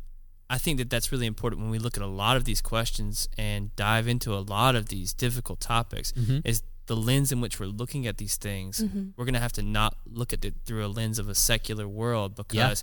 I 0.50 0.58
think 0.58 0.78
that 0.78 0.88
that's 0.88 1.12
really 1.12 1.26
important 1.26 1.60
when 1.62 1.70
we 1.70 1.78
look 1.78 1.96
at 1.96 2.02
a 2.02 2.06
lot 2.06 2.36
of 2.36 2.44
these 2.44 2.62
questions 2.62 3.28
and 3.36 3.74
dive 3.76 4.08
into 4.08 4.32
a 4.34 4.40
lot 4.40 4.76
of 4.76 4.88
these 4.88 5.12
difficult 5.12 5.60
topics. 5.60 6.12
Mm-hmm. 6.12 6.38
Is 6.44 6.62
the 6.86 6.96
lens 6.96 7.32
in 7.32 7.40
which 7.40 7.60
we're 7.60 7.66
looking 7.66 8.06
at 8.06 8.16
these 8.16 8.36
things? 8.36 8.82
Mm-hmm. 8.82 9.10
We're 9.16 9.26
gonna 9.26 9.40
have 9.40 9.52
to 9.54 9.62
not 9.62 9.96
look 10.06 10.32
at 10.32 10.44
it 10.44 10.54
through 10.64 10.84
a 10.84 10.88
lens 10.88 11.18
of 11.18 11.28
a 11.28 11.34
secular 11.34 11.86
world 11.86 12.34
because 12.34 12.82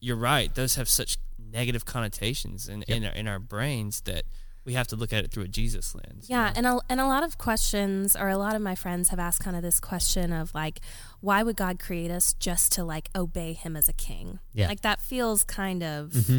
you're 0.00 0.16
right; 0.16 0.54
those 0.54 0.76
have 0.76 0.88
such 0.88 1.18
negative 1.38 1.84
connotations 1.84 2.68
in 2.68 2.82
in, 2.84 3.04
our, 3.04 3.12
in 3.12 3.28
our 3.28 3.38
brains 3.38 4.00
that 4.02 4.24
we 4.66 4.72
have 4.72 4.88
to 4.88 4.96
look 4.96 5.12
at 5.12 5.24
it 5.24 5.30
through 5.30 5.44
a 5.44 5.48
Jesus 5.48 5.94
lens. 5.94 6.28
Yeah, 6.28 6.52
and 6.56 6.66
a, 6.66 6.80
and 6.88 7.00
a 7.00 7.06
lot 7.06 7.22
of 7.22 7.38
questions, 7.38 8.16
or 8.16 8.28
a 8.28 8.36
lot 8.36 8.56
of 8.56 8.60
my 8.60 8.74
friends 8.74 9.10
have 9.10 9.18
asked 9.18 9.40
kind 9.40 9.56
of 9.56 9.62
this 9.62 9.78
question 9.78 10.32
of 10.32 10.52
like, 10.54 10.80
why 11.20 11.44
would 11.44 11.56
God 11.56 11.78
create 11.78 12.10
us 12.10 12.34
just 12.34 12.72
to 12.72 12.84
like 12.84 13.08
obey 13.14 13.52
Him 13.52 13.76
as 13.76 13.88
a 13.88 13.92
king? 13.92 14.40
Yeah. 14.52 14.66
like 14.66 14.80
that 14.80 15.00
feels 15.00 15.44
kind 15.44 15.84
of 15.84 16.10
mm-hmm. 16.10 16.38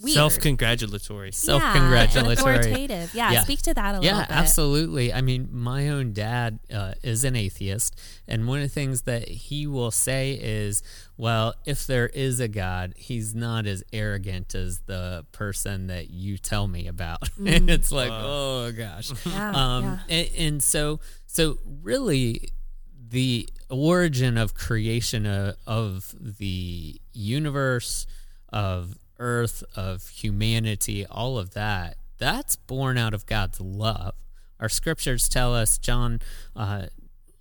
Weird. 0.00 0.14
Self 0.14 0.38
congratulatory. 0.38 1.28
Yeah, 1.28 1.32
Self-congratulatory. 1.32 2.54
and 2.56 2.64
authoritative. 2.64 3.14
Yeah, 3.14 3.32
Yeah. 3.32 3.42
speak 3.42 3.62
to 3.62 3.74
that 3.74 3.94
a 3.94 3.98
little 3.98 4.02
bit. 4.02 4.06
Yeah, 4.06 4.26
bit. 4.26 4.30
absolutely. 4.36 5.12
I 5.12 5.20
mean, 5.20 5.48
my 5.52 5.88
own 5.88 6.12
dad 6.12 6.58
uh, 6.72 6.94
is 7.02 7.24
an 7.24 7.36
atheist, 7.36 7.98
and 8.28 8.46
one 8.46 8.58
of 8.58 8.64
the 8.64 8.68
things 8.68 9.02
that 9.02 9.28
he 9.28 9.66
will 9.66 9.90
say 9.90 10.32
is, 10.40 10.82
"Well, 11.16 11.54
if 11.66 11.86
there 11.86 12.08
is 12.08 12.40
a 12.40 12.48
God, 12.48 12.94
he's 12.96 13.34
not 13.34 13.66
as 13.66 13.82
arrogant 13.92 14.54
as 14.54 14.80
the 14.86 15.26
person 15.32 15.86
that 15.88 16.10
you 16.10 16.38
tell 16.38 16.68
me 16.68 16.86
about." 16.86 17.28
and 17.38 17.68
it's 17.76 17.92
like, 17.92 18.10
oh 18.12 18.72
gosh. 18.72 19.10
Mm. 19.10 19.32
Yeah, 19.32 19.50
um, 19.50 19.84
yeah. 19.84 19.98
And, 20.08 20.28
and 20.38 20.62
so, 20.62 21.00
so 21.26 21.58
really, 21.82 22.50
the 23.08 23.48
origin 23.68 24.38
of 24.38 24.54
creation 24.54 25.26
of, 25.26 25.56
of 25.66 26.14
the 26.38 27.00
universe, 27.12 28.06
of 28.52 28.96
earth, 29.22 29.62
of 29.76 30.08
humanity, 30.08 31.06
all 31.06 31.38
of 31.38 31.54
that, 31.54 31.96
that's 32.18 32.56
born 32.56 32.98
out 32.98 33.14
of 33.14 33.24
God's 33.24 33.60
love. 33.60 34.14
Our 34.60 34.68
scriptures 34.68 35.28
tell 35.28 35.54
us, 35.54 35.78
John, 35.78 36.20
uh, 36.54 36.86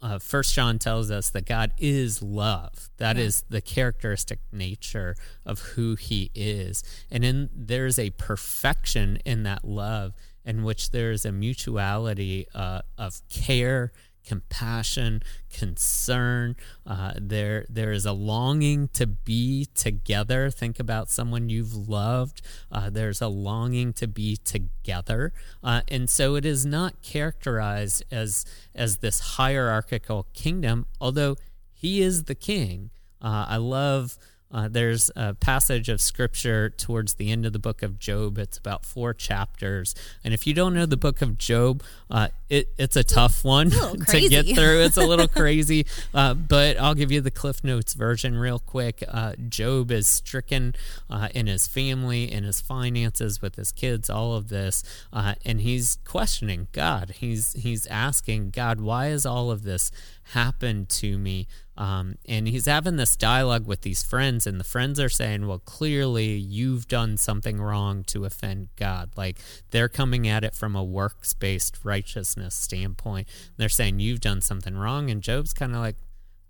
uh, 0.02 0.20
First 0.20 0.54
John 0.54 0.80
tells 0.80 1.12
us 1.12 1.30
that 1.32 1.46
God 1.46 1.72
is 1.78 2.24
love. 2.24 2.90
That 2.98 3.18
is 3.18 3.44
the 3.50 3.62
characteristic 3.62 4.40
nature 4.52 5.16
of 5.46 5.60
who 5.60 5.96
He 5.96 6.32
is, 6.34 6.84
and 7.12 7.24
in 7.24 7.50
there 7.54 7.86
is 7.86 8.00
a 8.00 8.10
perfection 8.12 9.20
in 9.26 9.44
that 9.44 9.64
love, 9.64 10.14
in 10.44 10.64
which 10.64 10.92
there 10.92 11.12
is 11.12 11.26
a 11.26 11.32
mutuality 11.32 12.48
uh, 12.56 12.82
of 12.98 13.22
care, 13.30 13.92
compassion, 14.26 15.22
concern. 15.52 16.56
Uh, 16.86 17.14
there, 17.16 17.66
there 17.70 17.92
is 17.92 18.06
a 18.06 18.12
longing 18.12 18.88
to 18.90 19.08
be 19.08 19.68
together. 19.76 20.50
Think 20.50 20.80
about 20.80 21.10
someone 21.10 21.50
you've 21.50 21.74
loved. 21.74 22.42
Uh, 22.72 22.90
there's 22.90 23.22
a 23.22 23.28
longing 23.28 23.94
to 23.94 24.08
be 24.08 24.38
together, 24.38 25.34
uh, 25.64 25.82
and 25.88 26.10
so 26.10 26.36
it 26.36 26.46
is 26.46 26.66
not 26.66 27.02
characterized 27.02 28.04
as 28.12 28.46
as 28.74 28.98
this 28.98 29.20
hierarchical 29.38 30.28
kingdom. 30.34 30.86
Although 31.00 31.36
he 31.74 32.02
is 32.02 32.26
the 32.26 32.36
king, 32.36 32.90
uh, 33.22 33.46
I 33.48 33.58
love. 33.58 34.18
Uh, 34.54 34.68
there's 34.68 35.10
a 35.16 35.34
passage 35.34 35.90
of 35.90 36.02
scripture 36.02 36.70
towards 36.70 37.16
the 37.16 37.32
end 37.32 37.46
of 37.46 37.54
the 37.54 37.60
book 37.60 37.82
of 37.82 38.00
Job. 38.00 38.38
It's 38.38 38.58
about 38.58 38.86
four 38.86 39.14
chapters, 39.14 39.96
and 40.24 40.34
if 40.34 40.46
you 40.46 40.54
don't 40.54 40.74
know 40.74 40.86
the 40.86 40.98
book 40.98 41.22
of 41.22 41.38
Job, 41.38 41.84
uh, 42.10 42.30
it, 42.50 42.70
it's 42.78 42.96
a 42.96 43.04
tough 43.04 43.44
one 43.44 43.70
little 43.70 43.96
to 44.08 44.30
get 44.30 44.46
through. 44.46 44.82
It's 44.82 44.98
a 44.98 45.06
little 45.06 45.28
crazy, 45.42 45.86
uh, 46.14 46.34
but 46.34 46.78
I'll 46.80 46.96
give 46.96 47.12
you 47.12 47.22
the 47.22 47.32
Cliff 47.32 47.64
Notes 47.64 47.94
version 47.94 48.36
real 48.36 48.60
quick. 48.60 49.04
Uh, 49.08 49.34
Job 49.50 49.92
is 49.92 50.08
stricken 50.08 50.76
uh, 51.10 51.30
in 51.34 51.48
his 51.48 51.68
family, 51.68 52.32
in 52.32 52.44
his 52.44 52.60
finances, 52.60 53.42
with 53.42 53.56
his 53.56 53.72
kids, 53.72 54.10
all 54.10 54.36
of 54.36 54.50
this, 54.50 54.84
uh, 55.14 55.36
and 55.46 55.62
he's 55.62 55.98
questioning 56.06 56.68
God. 56.72 57.12
He's 57.18 57.54
he's 57.54 57.88
asking 57.88 58.50
God, 58.50 58.82
why 58.82 59.08
is 59.08 59.26
all 59.26 59.52
of 59.52 59.64
this 59.64 59.92
happened 60.24 60.90
to 60.90 61.18
me? 61.18 61.48
Um, 61.78 62.16
and 62.28 62.48
he's 62.48 62.66
having 62.66 62.98
this 62.98 63.16
dialogue 63.16 63.66
with 63.66 63.82
these 63.82 64.04
friends, 64.04 64.46
and 64.46 64.60
the 64.60 64.64
friends 64.64 65.00
are 65.00 65.10
saying, 65.10 65.48
Well, 65.48 65.60
clearly 65.60 66.36
you've 66.36 66.88
done 66.88 67.18
something 67.18 67.60
wrong 67.62 68.04
to 68.06 68.26
offend 68.26 68.70
God. 68.76 69.12
Like 69.16 69.40
they're 69.72 69.90
coming 69.90 70.28
at 70.28 70.44
it 70.44 70.54
from 70.54 70.76
a 70.76 70.84
works 70.84 71.34
based 71.34 71.80
righteousness 71.84 72.56
standpoint. 72.56 73.28
They're 73.58 73.70
saying, 73.70 74.00
You've 74.00 74.22
done 74.22 74.42
something 74.42 74.76
wrong. 74.76 75.10
And 75.10 75.22
Job's 75.22 75.54
kind 75.54 75.74
of 75.74 75.80
like, 75.82 75.98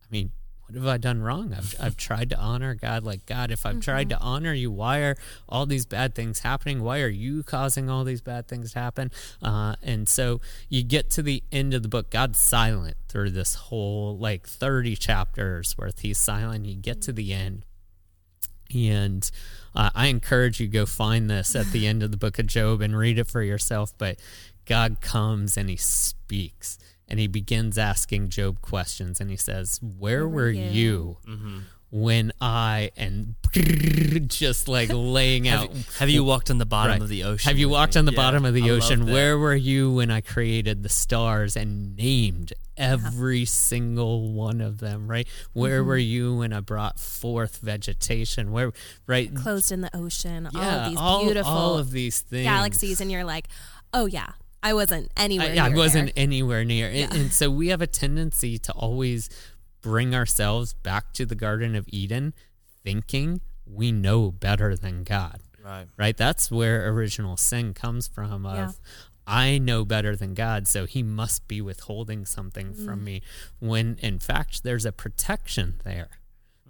I 0.02 0.08
mean, 0.12 0.32
what 0.74 0.82
have 0.82 0.88
I 0.88 0.98
done 0.98 1.22
wrong? 1.22 1.54
I've, 1.54 1.76
I've 1.82 1.98
tried 1.98 2.30
to 2.30 2.38
honor 2.38 2.74
God. 2.74 3.04
Like, 3.04 3.26
God, 3.26 3.52
if 3.52 3.66
I've 3.66 3.80
tried 3.80 4.10
to 4.10 4.20
honor 4.20 4.54
you, 4.54 4.72
why 4.72 5.00
are 5.00 5.18
all 5.48 5.66
these 5.66 5.86
bad 5.86 6.16
things 6.16 6.40
happening? 6.40 6.82
Why 6.82 7.02
are 7.02 7.08
you 7.08 7.44
causing 7.44 7.90
all 7.90 8.04
these 8.04 8.22
bad 8.22 8.48
things 8.48 8.74
to 8.74 8.80
happen? 8.80 9.12
Uh, 9.42 9.76
and 9.84 10.08
so 10.08 10.42
you 10.70 10.84
get 10.84 11.10
to 11.12 11.22
the 11.22 11.44
end 11.52 11.74
of 11.74 11.84
the 11.84 11.90
book, 11.90 12.10
God's 12.10 12.40
silent 12.40 12.98
through 13.08 13.32
this 13.32 13.56
whole 13.56 14.18
like 14.18 14.48
30 14.48 14.96
chapters 14.96 15.78
worth. 15.78 16.00
He's 16.00 16.18
silent. 16.18 16.66
You 16.66 16.76
get 16.76 17.02
to 17.04 17.14
the 17.14 17.34
end. 17.34 17.66
And 18.74 19.30
uh, 19.76 19.90
I 19.94 20.08
encourage 20.08 20.62
you 20.62 20.68
go 20.68 20.86
find 20.86 21.30
this 21.30 21.56
at 21.56 21.72
the 21.72 21.88
end 21.88 22.04
of 22.04 22.12
the 22.12 22.18
book 22.18 22.40
of 22.40 22.48
Job 22.48 22.82
and 22.82 22.98
read 22.98 23.20
it 23.20 23.28
for 23.28 23.42
yourself. 23.42 23.94
But 23.98 24.18
God 24.66 25.02
comes 25.02 25.58
and 25.58 25.70
he 25.70 25.76
speaks 25.76 26.78
and 27.12 27.20
he 27.20 27.28
begins 27.28 27.78
asking 27.78 28.30
Job 28.30 28.62
questions 28.62 29.20
and 29.22 29.30
he 29.30 29.38
says, 29.38 29.80
Where 30.00 30.28
were 30.28 30.50
you 30.50 31.18
when 31.92 32.32
I 32.40 32.92
and 32.96 33.36
just 34.30 34.70
like 34.70 34.90
laying 34.94 35.48
out 35.50 35.70
Have 36.00 36.10
you 36.10 36.24
walked 36.24 36.50
on 36.50 36.58
the 36.58 36.66
bottom 36.66 36.94
Right. 36.94 37.02
of 37.02 37.10
the 37.10 37.26
ocean? 37.26 37.50
have 37.50 37.60
you 37.60 37.68
walked 37.70 37.98
on 37.98 38.06
the 38.06 38.14
Yeah, 38.14 38.16
bottom 38.16 38.46
of 38.46 38.54
the 38.54 38.64
I 38.72 38.74
ocean? 38.74 39.06
Where 39.06 39.38
were 39.38 39.54
you 39.54 39.92
when 39.94 40.10
I 40.10 40.22
created 40.22 40.84
the 40.84 40.90
stars 40.90 41.58
and 41.58 41.96
named 41.98 42.54
every 42.78 43.44
single 43.44 44.32
one 44.32 44.62
of 44.62 44.80
them? 44.80 45.06
Right? 45.10 45.28
Where 45.52 45.80
Mm-hmm. 45.82 45.88
were 45.90 45.98
you 45.98 46.36
when 46.38 46.54
I 46.54 46.62
brought 46.62 46.98
forth 46.98 47.58
vegetation? 47.58 48.54
Where 48.54 48.72
right? 49.06 49.36
Closed 49.36 49.72
in 49.74 49.82
the 49.82 49.94
ocean, 49.96 50.48
all 50.48 50.62
yeah, 50.62 50.84
of 50.86 50.90
these 50.92 50.98
all, 51.00 51.24
beautiful 51.26 51.52
all 51.52 51.78
of 51.78 51.92
these 51.92 52.22
things. 52.22 52.46
galaxies, 52.46 53.02
and 53.02 53.12
you're 53.12 53.26
like, 53.26 53.50
oh 53.94 54.06
yeah, 54.06 54.32
I 54.64 54.74
wasn't 54.74 55.12
anywhere. 55.18 55.48
I, 55.50 55.54
near 55.56 55.64
I 55.64 55.70
wasn't 55.70 56.16
there. 56.16 56.24
anywhere 56.24 56.64
near. 56.64 56.88
And- 56.90 57.14
And, 57.14 57.34
so 57.34 57.50
we 57.50 57.68
have 57.70 57.82
a 57.82 57.88
tendency 57.88 58.58
to 58.60 58.72
always 58.74 59.30
bring 59.82 60.14
ourselves 60.14 60.74
back 60.74 61.14
to 61.14 61.26
the 61.26 61.36
Garden 61.36 61.76
of 61.76 61.86
Eden 61.90 62.34
thinking 62.84 63.42
we 63.66 63.92
know 63.92 64.32
better 64.32 64.76
than 64.76 65.04
God. 65.04 65.40
Right. 65.64 65.88
Right? 65.98 66.16
That's 66.18 66.52
where 66.52 66.88
original 66.90 67.38
sin 67.38 67.74
comes 67.74 68.08
from 68.08 68.46
of 68.46 68.56
Yeah. 68.56 68.72
I 69.28 69.60
know 69.60 69.86
better 69.86 70.16
than 70.16 70.34
God, 70.34 70.68
so 70.68 70.86
he 70.86 71.04
must 71.04 71.48
be 71.48 71.62
withholding 71.62 72.26
something 72.26 72.74
Mm. 72.74 72.86
from 72.86 73.04
me 73.04 73.22
when 73.60 73.98
in 74.02 74.20
fact 74.20 74.64
there's 74.64 74.86
a 74.86 74.92
protection 74.92 75.76
there. 75.84 76.10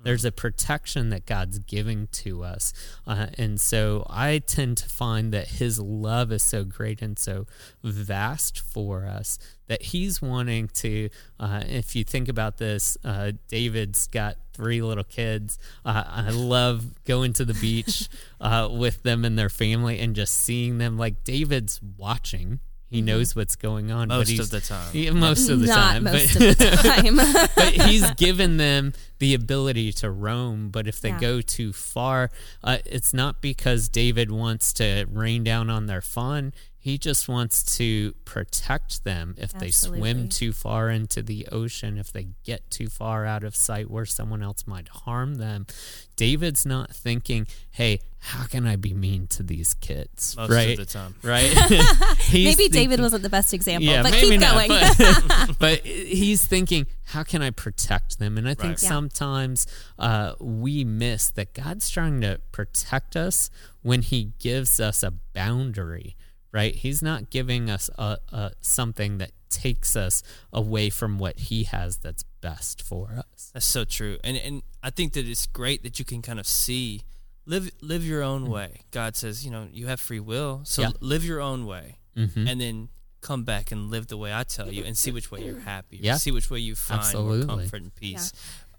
There's 0.04 0.26
a 0.26 0.32
protection 0.32 1.10
that 1.10 1.26
God's 1.26 1.60
giving 1.60 2.08
to 2.08 2.44
us. 2.44 2.74
Uh, 3.06 3.28
and 3.38 3.60
so 3.60 4.06
I 4.10 4.40
tend 4.40 4.78
to 4.78 4.90
find 4.90 5.34
that 5.34 5.48
His 5.48 5.80
love 5.80 6.32
is 6.32 6.44
so 6.44 6.64
great 6.64 7.02
and 7.02 7.18
so 7.18 7.46
vast 7.84 8.60
for 8.60 9.06
us 9.06 9.38
that 9.68 9.82
He's 9.84 10.22
wanting 10.22 10.68
to, 10.76 11.10
uh, 11.40 11.64
if 11.66 11.96
you 11.96 12.04
think 12.04 12.28
about 12.28 12.58
this, 12.58 12.98
uh, 13.04 13.32
David's 13.48 14.08
got 14.08 14.38
three 14.54 14.82
little 14.82 15.04
kids. 15.04 15.58
Uh, 15.86 16.04
I 16.06 16.30
love 16.30 17.04
going 17.06 17.34
to 17.34 17.46
the 17.46 17.54
beach 17.54 18.10
uh, 18.42 18.68
with 18.72 19.04
them 19.04 19.24
and 19.24 19.38
their 19.38 19.50
family 19.50 20.00
and 20.00 20.16
just 20.16 20.34
seeing 20.34 20.78
them. 20.78 20.98
Like 20.98 21.24
David's 21.24 21.80
watching. 21.98 22.60
He 22.92 23.02
knows 23.02 23.36
what's 23.36 23.56
going 23.56 23.90
on. 23.90 24.10
but 24.10 24.18
Most 24.18 24.28
he's, 24.30 24.40
of 24.42 24.50
the 24.52 24.60
time. 24.62 24.90
Yeah, 24.94 25.12
most 25.12 25.48
of 25.50 25.62
the 25.62 25.68
Not 25.68 25.94
time. 25.94 26.04
most 26.04 26.34
but- 26.38 26.44
of 26.44 26.58
the 26.58 26.66
time. 27.46 27.48
but 27.56 27.74
he's 27.88 28.12
given 28.12 28.58
them 28.58 28.92
the 29.20 29.34
ability 29.34 29.94
to 29.94 30.12
roam. 30.12 30.70
But 30.70 30.88
if 30.88 31.00
they 31.00 31.10
Yeah. 31.10 31.20
go 31.22 31.42
too 31.42 31.72
far, 31.72 32.30
uh, 32.64 32.80
it's 32.86 33.14
not 33.14 33.42
because 33.42 33.88
David 33.88 34.30
wants 34.30 34.74
to 34.74 35.06
rain 35.10 35.44
down 35.46 35.70
on 35.70 35.86
their 35.86 36.02
fun. 36.02 36.54
He 36.84 36.98
just 36.98 37.30
wants 37.30 37.78
to 37.78 38.14
protect 38.26 39.04
them 39.04 39.36
if 39.38 39.54
they 39.54 39.70
swim 39.70 40.30
too 40.30 40.52
far 40.52 40.90
into 40.90 41.22
the 41.22 41.48
ocean, 41.52 42.00
if 42.00 42.12
they 42.12 42.30
get 42.44 42.72
too 42.72 42.88
far 42.88 43.24
out 43.24 43.44
of 43.44 43.56
sight 43.56 43.88
where 43.92 44.04
someone 44.04 44.42
else 44.42 44.66
might 44.66 44.88
harm 44.88 45.36
them. 45.36 45.68
David's 46.16 46.66
not 46.66 46.90
thinking, 46.90 47.46
hey, 47.70 48.00
how 48.18 48.46
can 48.46 48.66
I 48.66 48.78
be 48.78 48.96
mean 48.96 49.28
to 49.28 49.44
these 49.44 49.76
kids? 49.76 50.36
Most 50.36 50.50
right? 50.50 50.72
of 50.72 50.88
the 50.88 50.92
time. 50.92 51.14
Right? 51.24 51.52
He's 52.20 52.46
Maybe 52.46 52.56
thinking- 52.64 52.72
David 52.72 53.00
wasn't 53.00 53.22
the 53.22 53.30
best 53.30 53.54
example, 53.54 53.88
yeah, 53.88 54.02
but 54.02 54.14
keep 54.14 54.40
not, 54.40 54.68
going. 54.68 54.70
But, 54.70 55.50
but 55.60 55.80
he's 55.86 56.44
thinking, 56.44 56.88
how 57.06 57.22
can 57.22 57.44
I 57.44 57.52
protect 57.52 58.18
them? 58.18 58.40
And 58.40 58.48
I 58.50 58.56
think 58.56 58.72
Right. 58.72 58.82
Yeah. 58.82 58.90
sometimes 58.90 59.68
uh, 60.00 60.34
we 60.40 60.84
miss 60.84 61.30
that 61.30 61.54
God's 61.54 61.92
trying 61.92 62.22
to 62.22 62.42
protect 62.52 63.16
us 63.16 63.52
when 63.84 64.02
He 64.02 64.32
gives 64.40 64.80
us 64.80 65.04
a 65.04 65.12
boundary. 65.12 66.16
Right? 66.52 66.76
He's 66.76 67.02
not 67.02 67.30
giving 67.30 67.70
us 67.70 67.90
a, 67.98 68.18
a 68.32 68.52
something 68.62 69.18
that 69.20 69.32
takes 69.50 69.96
us 69.96 70.22
away 70.52 70.90
from 70.90 71.18
what 71.20 71.40
He 71.40 71.64
has 71.66 71.98
that's 71.98 72.24
best 72.42 72.82
for 72.82 73.12
us. 73.18 73.52
That's 73.54 73.66
so 73.66 73.86
true. 73.86 74.18
And 74.24 74.36
and 74.38 74.62
I 74.84 74.90
think 74.90 75.14
that 75.14 75.26
it's 75.28 75.48
great 75.48 75.84
that 75.84 75.98
you 76.00 76.06
can 76.06 76.22
kind 76.22 76.40
of 76.40 76.48
see 76.48 77.04
live 77.46 77.72
live 77.82 78.04
your 78.06 78.22
own 78.22 78.50
way. 78.50 78.82
God 78.92 79.16
says, 79.16 79.46
you 79.46 79.52
know, 79.52 79.68
you 79.72 79.88
have 79.88 80.00
free 80.00 80.20
will, 80.20 80.62
so 80.64 80.84
Mm-hmm. 80.84 80.92
Yeah. 80.92 80.98
live 81.08 81.24
your 81.26 81.40
own 81.42 81.66
way. 81.66 81.98
Mhm. 82.18 82.50
And 82.50 82.60
then 82.60 82.90
come 83.22 83.44
back 83.44 83.72
and 83.72 83.90
live 83.90 84.08
the 84.08 84.18
way 84.18 84.34
I 84.34 84.44
tell 84.44 84.72
you 84.72 84.84
and 84.84 84.98
see 84.98 85.12
which 85.12 85.32
way 85.32 85.46
you're 85.46 85.60
happy. 85.60 86.00
Yeah. 86.02 86.16
See 86.18 86.32
which 86.32 86.50
way 86.50 86.60
you 86.60 86.76
find 86.76 87.00
more 87.00 87.06
Absolutely. 87.08 87.46
comfort 87.48 87.82
and 87.84 87.96
peace. 87.96 88.34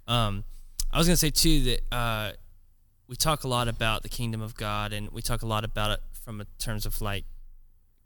Um 0.06 0.44
I 0.90 0.98
was 0.98 1.06
going 1.06 1.14
to 1.14 1.20
say 1.20 1.30
too 1.30 1.62
that 1.64 1.80
uh 1.94 2.32
we 3.08 3.16
talk 3.16 3.44
a 3.44 3.48
lot 3.48 3.68
about 3.68 4.02
the 4.02 4.08
kingdom 4.08 4.42
of 4.42 4.54
God 4.56 4.92
and 4.92 5.10
we 5.10 5.22
talk 5.22 5.42
a 5.42 5.46
lot 5.46 5.64
about 5.64 5.90
it 5.92 6.00
from 6.24 6.40
a 6.40 6.44
terms 6.58 6.86
of 6.86 7.00
like 7.00 7.24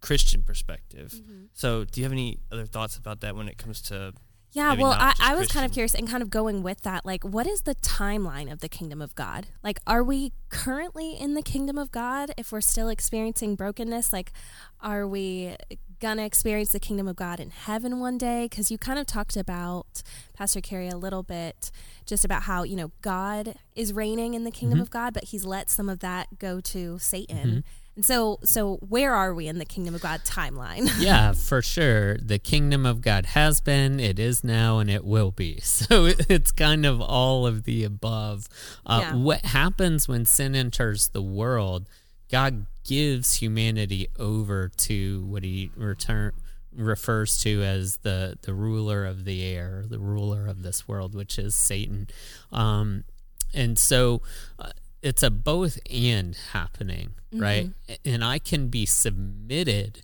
Christian 0.06 0.42
perspective. 0.42 1.12
Mm-hmm. 1.12 1.46
So, 1.52 1.84
do 1.84 2.00
you 2.00 2.04
have 2.04 2.12
any 2.12 2.38
other 2.52 2.64
thoughts 2.64 2.96
about 2.96 3.20
that 3.22 3.34
when 3.34 3.48
it 3.48 3.58
comes 3.58 3.80
to 3.82 4.14
Yeah, 4.52 4.75
well, 4.75 4.92
I, 4.92 5.14
I 5.20 5.34
was 5.34 5.48
kind 5.48 5.66
of 5.66 5.72
curious 5.72 5.96
and 5.96 6.08
kind 6.08 6.22
of 6.22 6.30
going 6.30 6.62
with 6.62 6.82
that. 6.82 7.04
Like, 7.04 7.25
what 7.25 7.44
is 7.44 7.62
the 7.62 7.75
timeline 7.75 8.50
of 8.50 8.60
the 8.60 8.68
kingdom 8.68 9.02
of 9.02 9.16
God? 9.16 9.48
Like, 9.64 9.80
are 9.84 10.04
we 10.04 10.32
currently 10.48 11.14
in 11.14 11.34
the 11.34 11.42
kingdom 11.42 11.76
of 11.76 11.90
God 11.90 12.30
if 12.38 12.52
we're 12.52 12.60
still 12.60 12.88
experiencing 12.88 13.56
brokenness? 13.56 14.12
Like, 14.12 14.30
are 14.80 15.08
we 15.08 15.56
going 15.98 16.18
to 16.18 16.25
experience 16.25 16.70
the 16.70 16.78
kingdom 16.78 17.08
of 17.08 17.16
God 17.16 17.40
in 17.40 17.50
heaven 17.50 17.98
one 17.98 18.16
day? 18.16 18.46
Because 18.48 18.70
you 18.70 18.78
kind 18.78 19.00
of 19.00 19.06
talked 19.06 19.36
about, 19.36 20.04
Pastor 20.34 20.60
Carey, 20.60 20.88
a 20.88 20.96
little 20.96 21.25
bit 21.25 21.72
just 22.06 22.25
about 22.25 22.42
how, 22.42 22.62
you 22.62 22.76
know, 22.76 22.92
God 23.02 23.56
is 23.75 23.92
reigning 23.92 24.34
in 24.34 24.44
the 24.44 24.52
kingdom 24.52 24.76
mm-hmm. 24.76 24.82
of 24.82 24.90
God, 24.90 25.14
but 25.14 25.25
he's 25.25 25.44
let 25.44 25.68
some 25.68 25.88
of 25.88 25.98
that 25.98 26.38
go 26.38 26.60
to 26.60 27.00
Satan. 27.00 27.48
Mm-hmm. 27.48 27.58
And 27.96 28.04
so, 28.04 28.38
so 28.44 28.76
where 28.76 29.14
are 29.14 29.32
we 29.34 29.48
in 29.48 29.58
the 29.58 29.64
kingdom 29.64 29.94
of 29.94 30.02
God 30.02 30.20
timeline? 30.24 30.90
yeah, 31.00 31.32
for 31.32 31.62
sure. 31.62 32.18
The 32.18 32.38
kingdom 32.38 32.84
of 32.86 33.00
God 33.00 33.26
has 33.26 33.60
been, 33.60 33.98
it 33.98 34.18
is 34.18 34.44
now, 34.44 34.78
and 34.78 34.90
it 34.90 35.04
will 35.04 35.30
be. 35.32 35.60
So 35.62 36.04
it- 36.06 36.26
it's 36.28 36.52
kind 36.52 36.84
of 36.86 37.00
all 37.00 37.46
of 37.46 37.64
the 37.64 37.84
above. 37.84 38.48
Uh, 38.84 39.00
Yeah. 39.02 39.14
What 39.16 39.46
happens 39.46 40.06
when 40.08 40.24
sin 40.26 40.54
enters 40.54 41.08
the 41.08 41.22
world? 41.22 41.88
God 42.30 42.66
gives 42.84 43.34
humanity 43.36 44.08
over 44.18 44.68
to 44.76 45.24
what 45.24 45.42
he 45.42 45.70
return 45.76 46.32
refers 46.74 47.38
to 47.38 47.62
as 47.62 47.96
the 47.98 48.36
the 48.42 48.52
ruler 48.52 49.04
of 49.06 49.24
the 49.24 49.42
air, 49.44 49.84
the 49.88 49.98
ruler 49.98 50.46
of 50.46 50.62
this 50.62 50.86
world, 50.86 51.14
which 51.14 51.38
is 51.38 51.54
Satan. 51.54 52.08
Um, 52.52 53.04
and 53.54 53.78
so 53.78 54.20
uh, 54.58 54.70
it's 55.02 55.22
a 55.22 55.30
both 55.30 55.78
and 55.90 56.36
happening, 56.52 57.14
mm-hmm. 57.32 57.42
right? 57.42 57.70
And 58.04 58.24
I 58.24 58.38
can 58.38 58.68
be 58.68 58.86
submitted 58.86 60.02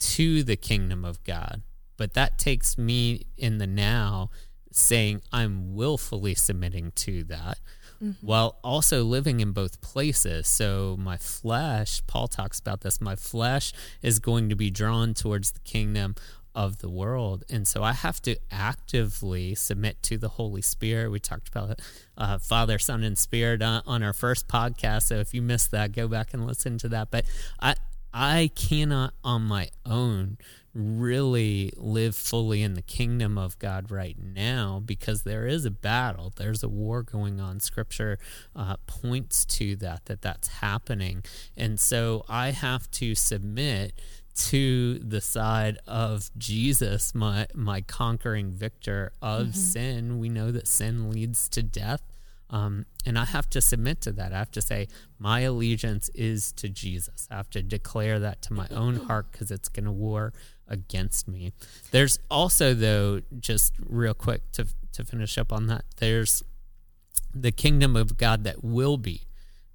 to 0.00 0.42
the 0.42 0.56
kingdom 0.56 1.04
of 1.04 1.22
God, 1.24 1.62
but 1.96 2.14
that 2.14 2.38
takes 2.38 2.76
me 2.76 3.26
in 3.36 3.58
the 3.58 3.66
now 3.66 4.30
saying 4.70 5.22
I'm 5.32 5.74
willfully 5.74 6.34
submitting 6.34 6.92
to 6.96 7.24
that. 7.24 7.58
Mm-hmm. 8.02 8.26
While 8.26 8.58
also 8.64 9.04
living 9.04 9.38
in 9.38 9.52
both 9.52 9.80
places. 9.80 10.48
So, 10.48 10.96
my 10.98 11.16
flesh, 11.16 12.02
Paul 12.08 12.26
talks 12.26 12.58
about 12.58 12.80
this, 12.80 13.00
my 13.00 13.14
flesh 13.14 13.72
is 14.02 14.18
going 14.18 14.48
to 14.48 14.56
be 14.56 14.68
drawn 14.68 15.14
towards 15.14 15.52
the 15.52 15.60
kingdom 15.60 16.16
of 16.54 16.78
the 16.78 16.88
world. 16.88 17.44
And 17.50 17.66
so 17.66 17.82
I 17.82 17.92
have 17.92 18.22
to 18.22 18.36
actively 18.50 19.54
submit 19.54 20.02
to 20.04 20.18
the 20.18 20.28
Holy 20.28 20.62
Spirit. 20.62 21.10
We 21.10 21.20
talked 21.20 21.48
about 21.48 21.80
uh, 22.16 22.38
Father, 22.38 22.78
Son, 22.78 23.02
and 23.02 23.18
Spirit 23.18 23.62
on, 23.62 23.82
on 23.86 24.02
our 24.02 24.12
first 24.12 24.48
podcast. 24.48 25.04
So 25.04 25.16
if 25.16 25.34
you 25.34 25.42
missed 25.42 25.70
that, 25.72 25.92
go 25.92 26.08
back 26.08 26.32
and 26.32 26.46
listen 26.46 26.78
to 26.78 26.88
that. 26.90 27.10
But 27.10 27.24
I, 27.60 27.74
I 28.12 28.50
cannot 28.54 29.14
on 29.24 29.42
my 29.42 29.70
own 29.84 30.38
really 30.74 31.72
live 31.76 32.16
fully 32.16 32.62
in 32.62 32.74
the 32.74 32.82
kingdom 32.82 33.38
of 33.38 33.58
God 33.58 33.90
right 33.90 34.16
now 34.18 34.82
because 34.84 35.22
there 35.22 35.46
is 35.46 35.64
a 35.64 35.70
battle. 35.70 36.32
There's 36.34 36.62
a 36.62 36.68
war 36.68 37.02
going 37.02 37.40
on. 37.40 37.60
Scripture 37.60 38.18
uh, 38.56 38.76
points 38.86 39.44
to 39.44 39.76
that, 39.76 40.06
that 40.06 40.22
that's 40.22 40.48
happening. 40.48 41.24
And 41.56 41.78
so 41.78 42.24
I 42.28 42.50
have 42.50 42.90
to 42.92 43.14
submit 43.14 44.00
to 44.34 44.98
the 44.98 45.20
side 45.20 45.78
of 45.86 46.30
Jesus, 46.36 47.14
my 47.14 47.46
my 47.54 47.80
conquering 47.80 48.50
victor 48.50 49.12
of 49.22 49.54
sin. 49.54 50.18
We 50.18 50.28
know 50.28 50.50
that 50.50 50.66
sin 50.66 51.10
leads 51.10 51.48
to 51.50 51.62
death. 51.62 52.02
Um, 52.50 52.86
and 53.06 53.18
I 53.18 53.24
have 53.24 53.48
to 53.50 53.60
submit 53.60 54.00
to 54.02 54.12
that. 54.12 54.32
I 54.32 54.38
have 54.38 54.50
to 54.52 54.60
say, 54.60 54.86
my 55.18 55.40
allegiance 55.40 56.08
is 56.10 56.52
to 56.52 56.68
Jesus. 56.68 57.26
I 57.30 57.36
have 57.36 57.50
to 57.50 57.62
declare 57.62 58.20
that 58.20 58.42
to 58.42 58.52
my 58.52 58.68
own 58.70 58.96
heart 59.06 59.32
because 59.32 59.50
it's 59.50 59.68
going 59.68 59.86
to 59.86 59.92
war 59.92 60.32
against 60.68 61.26
me. 61.26 61.52
There's 61.90 62.18
also, 62.30 62.74
though, 62.74 63.22
just 63.40 63.74
real 63.84 64.14
quick 64.14 64.52
to, 64.52 64.66
to 64.92 65.04
finish 65.04 65.36
up 65.36 65.52
on 65.52 65.66
that, 65.66 65.84
there's 65.96 66.44
the 67.34 67.50
kingdom 67.52 67.96
of 67.96 68.16
God 68.16 68.44
that 68.44 68.62
will 68.62 68.98
be. 68.98 69.22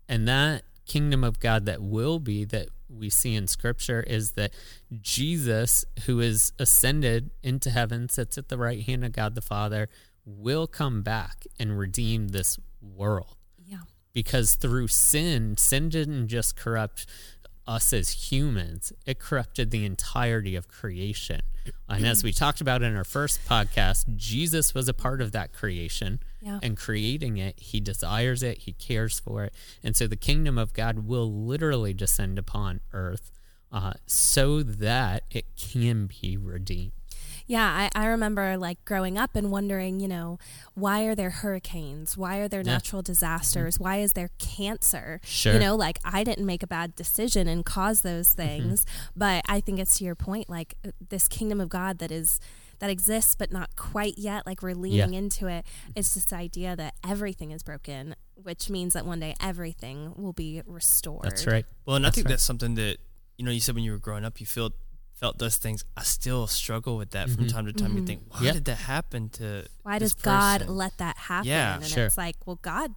And 0.07 0.27
that 0.27 0.63
kingdom 0.85 1.23
of 1.23 1.39
God 1.39 1.65
that 1.65 1.81
will 1.81 2.19
be 2.19 2.45
that 2.45 2.69
we 2.89 3.09
see 3.09 3.35
in 3.35 3.47
scripture 3.47 4.01
is 4.01 4.31
that 4.31 4.53
Jesus, 5.01 5.85
who 6.05 6.19
is 6.19 6.53
ascended 6.59 7.31
into 7.43 7.69
heaven, 7.69 8.09
sits 8.09 8.37
at 8.37 8.49
the 8.49 8.57
right 8.57 8.81
hand 8.83 9.05
of 9.05 9.11
God 9.11 9.35
the 9.35 9.41
Father, 9.41 9.89
will 10.25 10.67
come 10.67 11.01
back 11.01 11.45
and 11.59 11.77
redeem 11.77 12.29
this 12.29 12.57
world. 12.81 13.35
yeah. 13.65 13.79
Because 14.11 14.55
through 14.55 14.87
sin, 14.87 15.55
sin 15.57 15.89
didn't 15.89 16.27
just 16.27 16.55
corrupt 16.55 17.05
us 17.69 17.93
as 17.93 18.31
humans, 18.31 18.91
it 19.05 19.19
corrupted 19.19 19.69
the 19.69 19.85
entirety 19.85 20.55
of 20.55 20.67
creation. 20.67 21.41
And 21.87 22.05
as 22.07 22.23
we 22.23 22.31
talked 22.33 22.61
about 22.61 22.81
in 22.81 22.95
our 22.95 23.03
first 23.03 23.45
podcast, 23.47 24.15
Jesus 24.15 24.73
was 24.73 24.87
a 24.87 24.93
part 24.93 25.21
of 25.21 25.31
that 25.33 25.53
creation 25.53 26.19
Yeah. 26.41 26.59
and 26.63 26.75
creating 26.75 27.37
it. 27.37 27.59
He 27.59 27.79
desires 27.79 28.41
it, 28.41 28.59
he 28.59 28.73
cares 28.73 29.19
for 29.19 29.43
it. 29.43 29.53
And 29.83 29.95
so 29.95 30.07
the 30.07 30.15
kingdom 30.15 30.57
of 30.57 30.73
God 30.73 31.05
will 31.07 31.31
literally 31.31 31.93
descend 31.93 32.39
upon 32.39 32.81
earth 32.91 33.31
uh, 33.71 33.93
so 34.07 34.63
that 34.63 35.23
it 35.29 35.45
can 35.55 36.07
be 36.21 36.37
redeemed. 36.37 36.93
Yeah, 37.49 37.89
I, 37.95 38.03
I 38.03 38.05
remember 38.05 38.57
like 38.57 38.85
growing 38.85 39.17
up 39.17 39.35
and 39.35 39.49
wondering, 39.49 39.99
you 39.99 40.07
know, 40.07 40.37
why 40.75 41.05
are 41.05 41.15
there 41.15 41.31
hurricanes? 41.31 42.15
Why 42.15 42.37
are 42.37 42.47
there 42.47 42.61
Yeah. 42.61 42.73
natural 42.73 43.01
disasters? 43.01 43.79
Why 43.79 43.97
is 43.97 44.13
there 44.13 44.29
cancer? 44.37 45.19
Sure. 45.23 45.53
You 45.53 45.59
know, 45.59 45.75
like 45.75 45.97
I 46.05 46.23
didn't 46.23 46.45
make 46.45 46.61
a 46.61 46.67
bad 46.67 46.95
decision 46.95 47.47
and 47.47 47.65
cause 47.65 48.01
those 48.01 48.35
Mm-hmm. 48.35 48.47
things, 48.47 48.85
but 49.17 49.43
I 49.47 49.61
think 49.61 49.79
it's 49.79 49.97
to 49.97 50.03
your 50.03 50.13
point, 50.13 50.47
like 50.47 50.75
uh, 50.87 50.91
this 51.09 51.27
kingdom 51.27 51.59
of 51.59 51.69
God 51.69 51.97
that 51.97 52.11
is 52.11 52.39
that 52.77 52.91
exists 52.91 53.35
but 53.35 53.51
not 53.51 53.75
quite 53.75 54.19
yet. 54.19 54.45
Like 54.45 54.61
we're 54.61 54.75
leaning 54.75 55.15
into 55.15 55.47
it. 55.47 55.65
It's 55.95 56.13
this 56.13 56.31
idea 56.31 56.75
that 56.75 56.93
everything 57.03 57.49
is 57.51 57.63
broken, 57.63 58.15
which 58.35 58.69
means 58.69 58.93
that 58.93 59.05
one 59.07 59.19
day 59.19 59.33
everything 59.41 60.13
will 60.15 60.33
be 60.33 60.61
restored. 60.67 61.23
That's 61.23 61.47
right. 61.47 61.65
Well, 61.87 61.95
and 61.95 62.05
I 62.05 62.11
think 62.11 62.25
right. 62.25 62.33
that's 62.33 62.43
something 62.43 62.75
that 62.75 62.97
you 63.39 63.43
know. 63.43 63.49
You 63.51 63.59
said 63.59 63.73
when 63.73 63.83
you 63.83 63.91
were 63.91 63.97
growing 63.97 64.23
up, 64.23 64.39
you 64.39 64.45
felt 64.45 64.73
felt 65.19 65.37
those 65.37 65.57
things. 65.57 65.83
I 65.97 66.03
still 66.03 66.47
struggle 66.47 66.97
with 66.97 67.11
that 67.11 67.29
from 67.29 67.47
time 67.47 67.65
to 67.65 67.73
time. 67.73 67.97
You 67.97 68.05
think, 68.05 68.21
why 68.29 68.37
Mm-hmm. 68.39 68.53
Did 68.53 68.65
that 68.65 68.75
happen 68.77 69.29
to? 69.29 69.65
why 69.83 69.99
this 69.99 70.13
does 70.13 70.23
God 70.23 70.61
person? 70.61 70.75
let 70.75 70.97
that 70.97 71.17
happen? 71.17 71.47
Yeah, 71.49 71.75
and 71.75 71.85
sure. 71.85 72.05
it's 72.05 72.17
like, 72.17 72.35
well, 72.45 72.59
God, 72.61 72.95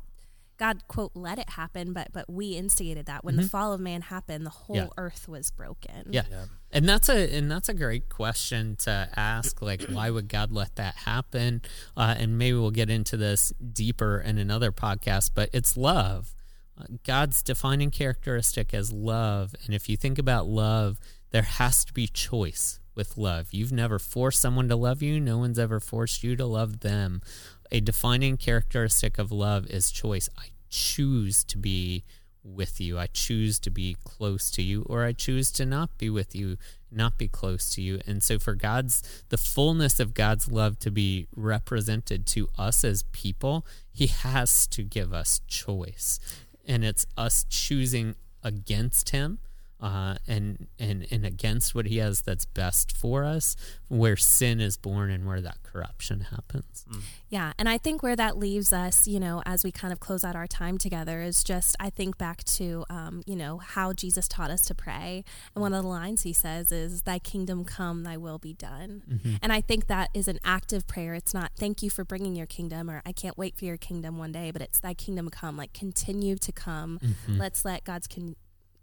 God 0.58 0.82
quote 0.86 1.10
let 1.14 1.38
it 1.38 1.50
happen, 1.50 1.92
but 1.92 2.08
but 2.12 2.30
we 2.30 2.50
instigated 2.50 3.06
that 3.06 3.24
when 3.24 3.34
the 3.36 3.42
fall 3.42 3.72
of 3.72 3.80
man 3.80 4.02
happened, 4.02 4.46
the 4.46 4.50
whole 4.50 4.76
Mm-hmm. 4.76 4.84
Yeah. 4.84 5.04
earth 5.04 5.28
was 5.28 5.50
broken. 5.50 6.08
Yeah. 6.10 6.22
Yeah. 6.30 6.44
And 6.70 6.88
that's 6.88 7.08
a 7.08 7.36
and 7.36 7.50
that's 7.50 7.68
a 7.68 7.74
great 7.74 8.08
question 8.08 8.76
to 8.80 9.08
ask. 9.16 9.60
Like, 9.60 9.82
why 9.90 10.08
would 10.10 10.28
God 10.28 10.52
let 10.52 10.76
that 10.76 10.94
happen? 10.94 11.62
Uh, 11.96 12.14
and 12.16 12.38
maybe 12.38 12.56
we'll 12.56 12.70
get 12.70 12.88
into 12.90 13.16
this 13.16 13.52
deeper 13.72 14.20
in 14.20 14.38
another 14.38 14.70
podcast. 14.72 15.32
But 15.34 15.50
it's 15.52 15.76
love. 15.76 16.34
Uh, 16.78 16.84
God's 17.04 17.42
defining 17.42 17.90
characteristic 17.90 18.72
as 18.72 18.92
love. 18.92 19.54
And 19.66 19.74
if 19.74 19.88
you 19.88 19.96
think 19.96 20.18
about 20.18 20.46
love, 20.46 20.98
there 21.32 21.42
has 21.42 21.84
to 21.86 21.92
be 21.92 22.06
choice 22.06 22.78
with 22.94 23.16
love. 23.16 23.48
You've 23.52 23.72
never 23.72 23.98
forced 23.98 24.40
someone 24.40 24.68
to 24.68 24.76
love 24.76 25.02
you. 25.02 25.18
No 25.18 25.38
one's 25.38 25.58
ever 25.58 25.80
forced 25.80 26.22
you 26.22 26.36
to 26.36 26.46
love 26.46 26.80
them. 26.80 27.22
A 27.70 27.80
defining 27.80 28.36
characteristic 28.36 29.18
of 29.18 29.32
love 29.32 29.66
is 29.66 29.90
choice. 29.90 30.28
I 30.38 30.48
choose 30.68 31.42
to 31.44 31.58
be 31.58 32.04
with 32.44 32.80
you. 32.80 32.98
I 32.98 33.06
choose 33.06 33.58
to 33.60 33.70
be 33.70 33.96
close 34.04 34.50
to 34.52 34.62
you, 34.62 34.84
or 34.88 35.04
I 35.04 35.12
choose 35.12 35.50
to 35.52 35.64
not 35.64 35.96
be 35.96 36.10
with 36.10 36.34
you, 36.34 36.56
not 36.90 37.16
be 37.16 37.28
close 37.28 37.70
to 37.70 37.82
you. 37.82 38.00
And 38.06 38.22
so, 38.22 38.38
for 38.38 38.54
God's, 38.54 39.24
the 39.28 39.38
fullness 39.38 40.00
of 40.00 40.14
God's 40.14 40.50
love 40.50 40.78
to 40.80 40.90
be 40.90 41.28
represented 41.34 42.26
to 42.28 42.48
us 42.58 42.84
as 42.84 43.04
people, 43.12 43.64
He 43.92 44.08
has 44.08 44.66
to 44.68 44.82
give 44.82 45.12
us 45.14 45.40
choice. 45.46 46.18
And 46.66 46.84
it's 46.84 47.06
us 47.16 47.46
choosing 47.48 48.16
against 48.42 49.10
Him. 49.10 49.38
Uh, 49.82 50.14
and, 50.28 50.68
and 50.78 51.04
and 51.10 51.26
against 51.26 51.74
what 51.74 51.86
he 51.86 51.96
has 51.96 52.22
that's 52.22 52.44
best 52.44 52.96
for 52.96 53.24
us, 53.24 53.56
where 53.88 54.16
sin 54.16 54.60
is 54.60 54.76
born 54.76 55.10
and 55.10 55.26
where 55.26 55.40
that 55.40 55.60
corruption 55.64 56.20
happens. 56.20 56.84
Yeah, 57.28 57.52
and 57.58 57.68
I 57.68 57.78
think 57.78 58.00
where 58.00 58.14
that 58.14 58.38
leaves 58.38 58.72
us, 58.72 59.08
you 59.08 59.18
know, 59.18 59.42
as 59.44 59.64
we 59.64 59.72
kind 59.72 59.92
of 59.92 59.98
close 59.98 60.22
out 60.22 60.36
our 60.36 60.46
time 60.46 60.78
together, 60.78 61.20
is 61.20 61.42
just 61.42 61.74
I 61.80 61.90
think 61.90 62.16
back 62.16 62.44
to, 62.44 62.84
um, 62.90 63.22
you 63.26 63.34
know, 63.34 63.58
how 63.58 63.92
Jesus 63.92 64.28
taught 64.28 64.50
us 64.50 64.62
to 64.66 64.74
pray, 64.74 65.24
and 65.54 65.62
one 65.62 65.74
of 65.74 65.82
the 65.82 65.88
lines 65.88 66.22
he 66.22 66.32
says 66.32 66.70
is, 66.70 67.02
"Thy 67.02 67.18
kingdom 67.18 67.64
come, 67.64 68.04
Thy 68.04 68.16
will 68.16 68.38
be 68.38 68.54
done." 68.54 69.02
And 69.42 69.52
I 69.52 69.60
think 69.60 69.88
that 69.88 70.10
is 70.14 70.28
an 70.28 70.38
active 70.44 70.86
prayer. 70.86 71.14
It's 71.14 71.34
not 71.34 71.50
"Thank 71.58 71.82
you 71.82 71.90
for 71.90 72.04
bringing 72.04 72.36
your 72.36 72.46
kingdom" 72.46 72.88
or 72.88 73.02
"I 73.04 73.10
can't 73.12 73.36
wait 73.36 73.56
for 73.56 73.64
your 73.64 73.78
kingdom 73.78 74.16
one 74.16 74.30
day," 74.30 74.52
but 74.52 74.62
it's 74.62 74.78
"Thy 74.78 74.94
kingdom 74.94 75.28
come." 75.28 75.56
Like 75.56 75.72
continue 75.72 76.36
to 76.36 76.52
come. 76.52 77.00
Let's 77.26 77.64
let 77.64 77.82
God's 77.82 78.06
con- 78.06 78.36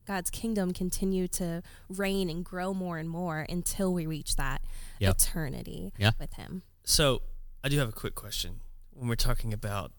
God's 0.10 0.32
kingdom 0.32 0.74
continue 0.74 1.28
to 1.30 1.62
reign 1.88 2.32
and 2.32 2.44
grow 2.44 2.74
more 2.74 2.98
and 2.98 3.08
more 3.08 3.46
until 3.48 3.94
we 3.94 4.08
reach 4.08 4.36
that 4.38 4.64
Yep. 5.00 5.16
eternity 5.16 5.94
Yeah. 6.00 6.12
with 6.20 6.34
Him. 6.34 6.64
So 6.84 7.22
I 7.64 7.70
do 7.70 7.78
have 7.78 7.90
a 7.90 7.92
quick 8.04 8.16
question. 8.16 8.62
When 8.90 9.08
we're 9.08 9.16
talking 9.30 9.54
about 9.54 9.92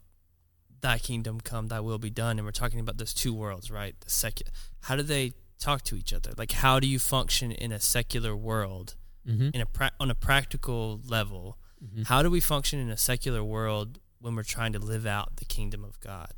Thy 0.80 0.98
kingdom 0.98 1.40
come, 1.40 1.68
Thy 1.68 1.78
will 1.78 1.98
be 1.98 2.10
done, 2.10 2.38
and 2.40 2.44
we're 2.46 2.50
talking 2.62 2.80
about 2.80 2.96
those 2.96 3.14
two 3.14 3.32
worlds, 3.32 3.70
right? 3.70 3.94
The 4.00 4.10
second, 4.10 4.48
how 4.80 4.96
do 4.96 5.02
they 5.04 5.34
talk 5.60 5.82
to 5.84 5.94
each 5.94 6.12
other? 6.12 6.32
Like, 6.36 6.52
how 6.52 6.80
do 6.80 6.88
you 6.88 6.98
function 6.98 7.52
in 7.52 7.70
a 7.70 7.78
secular 7.78 8.34
world, 8.34 8.96
Mm-hmm. 9.28 9.50
in 9.54 9.60
a 9.60 9.66
pra- 9.66 9.92
on 10.00 10.10
a 10.10 10.14
practical 10.14 11.00
level? 11.04 11.56
Mm-hmm. 11.84 12.02
How 12.04 12.22
do 12.24 12.30
we 12.30 12.40
function 12.40 12.80
in 12.80 12.90
a 12.90 12.96
secular 12.96 13.44
world 13.44 14.00
when 14.18 14.34
we're 14.34 14.42
trying 14.42 14.72
to 14.72 14.78
live 14.80 15.06
out 15.06 15.36
the 15.36 15.44
kingdom 15.44 15.84
of 15.84 16.00
God? 16.00 16.32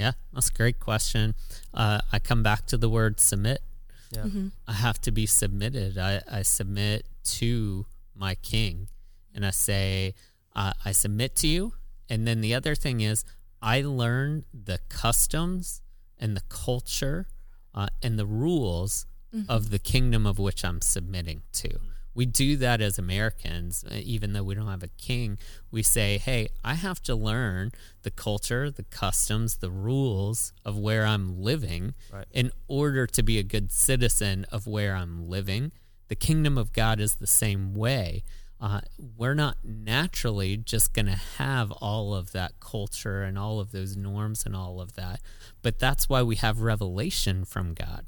Yeah, 0.00 0.12
that's 0.32 0.48
a 0.48 0.52
great 0.54 0.80
question. 0.80 1.34
Uh, 1.74 2.00
I 2.10 2.20
come 2.20 2.42
back 2.42 2.64
to 2.68 2.78
the 2.78 2.88
word 2.88 3.20
submit. 3.20 3.60
Yeah. 4.10 4.22
Mm-hmm. 4.22 4.48
I 4.66 4.72
have 4.72 4.98
to 5.02 5.10
be 5.10 5.26
submitted. 5.26 5.98
I, 5.98 6.22
I 6.30 6.40
submit 6.40 7.04
to 7.40 7.84
my 8.14 8.34
king 8.36 8.88
and 9.34 9.44
I 9.44 9.50
say, 9.50 10.14
uh, 10.56 10.72
I 10.86 10.92
submit 10.92 11.36
to 11.36 11.46
you. 11.46 11.74
And 12.08 12.26
then 12.26 12.40
the 12.40 12.54
other 12.54 12.74
thing 12.74 13.02
is, 13.02 13.26
I 13.60 13.82
learn 13.82 14.46
the 14.54 14.78
customs 14.88 15.82
and 16.18 16.34
the 16.34 16.42
culture 16.48 17.28
uh, 17.74 17.88
and 18.02 18.18
the 18.18 18.26
rules 18.26 19.04
of 19.48 19.70
the 19.70 19.78
kingdom 19.78 20.26
of 20.26 20.38
which 20.38 20.64
I'm 20.64 20.80
submitting 20.80 21.42
to. 21.52 21.78
We 22.14 22.26
do 22.26 22.56
that 22.56 22.80
as 22.80 22.98
Americans, 22.98 23.84
uh, 23.90 23.94
even 23.94 24.32
though 24.32 24.42
we 24.42 24.54
don't 24.54 24.66
have 24.66 24.82
a 24.82 24.88
king. 24.88 25.38
We 25.70 25.82
say, 25.82 26.18
hey, 26.18 26.48
I 26.64 26.74
have 26.74 27.02
to 27.04 27.14
learn 27.14 27.70
the 28.02 28.10
culture, 28.10 28.70
the 28.70 28.82
customs, 28.84 29.56
the 29.58 29.70
rules 29.70 30.52
of 30.64 30.76
where 30.76 31.06
I'm 31.06 31.40
living 31.40 31.94
Right. 32.12 32.26
in 32.32 32.50
order 32.68 33.06
to 33.06 33.22
be 33.22 33.38
a 33.38 33.42
good 33.44 33.70
citizen 33.70 34.44
of 34.50 34.66
where 34.66 34.94
I'm 34.96 35.28
living. 35.28 35.72
The 36.08 36.16
kingdom 36.16 36.58
of 36.58 36.72
God 36.72 36.98
is 36.98 37.14
the 37.16 37.26
same 37.28 37.74
way. 37.74 38.24
Uh, 38.60 38.80
we're 39.16 39.34
not 39.34 39.56
naturally 39.64 40.54
just 40.56 40.92
going 40.92 41.06
to 41.06 41.18
have 41.38 41.70
all 41.72 42.14
of 42.14 42.32
that 42.32 42.60
culture 42.60 43.22
and 43.22 43.38
all 43.38 43.58
of 43.58 43.72
those 43.72 43.96
norms 43.96 44.44
and 44.44 44.54
all 44.54 44.80
of 44.82 44.96
that. 44.96 45.20
But 45.62 45.78
that's 45.78 46.10
why 46.10 46.22
we 46.22 46.36
have 46.36 46.60
revelation 46.60 47.44
from 47.46 47.72
God. 47.72 48.04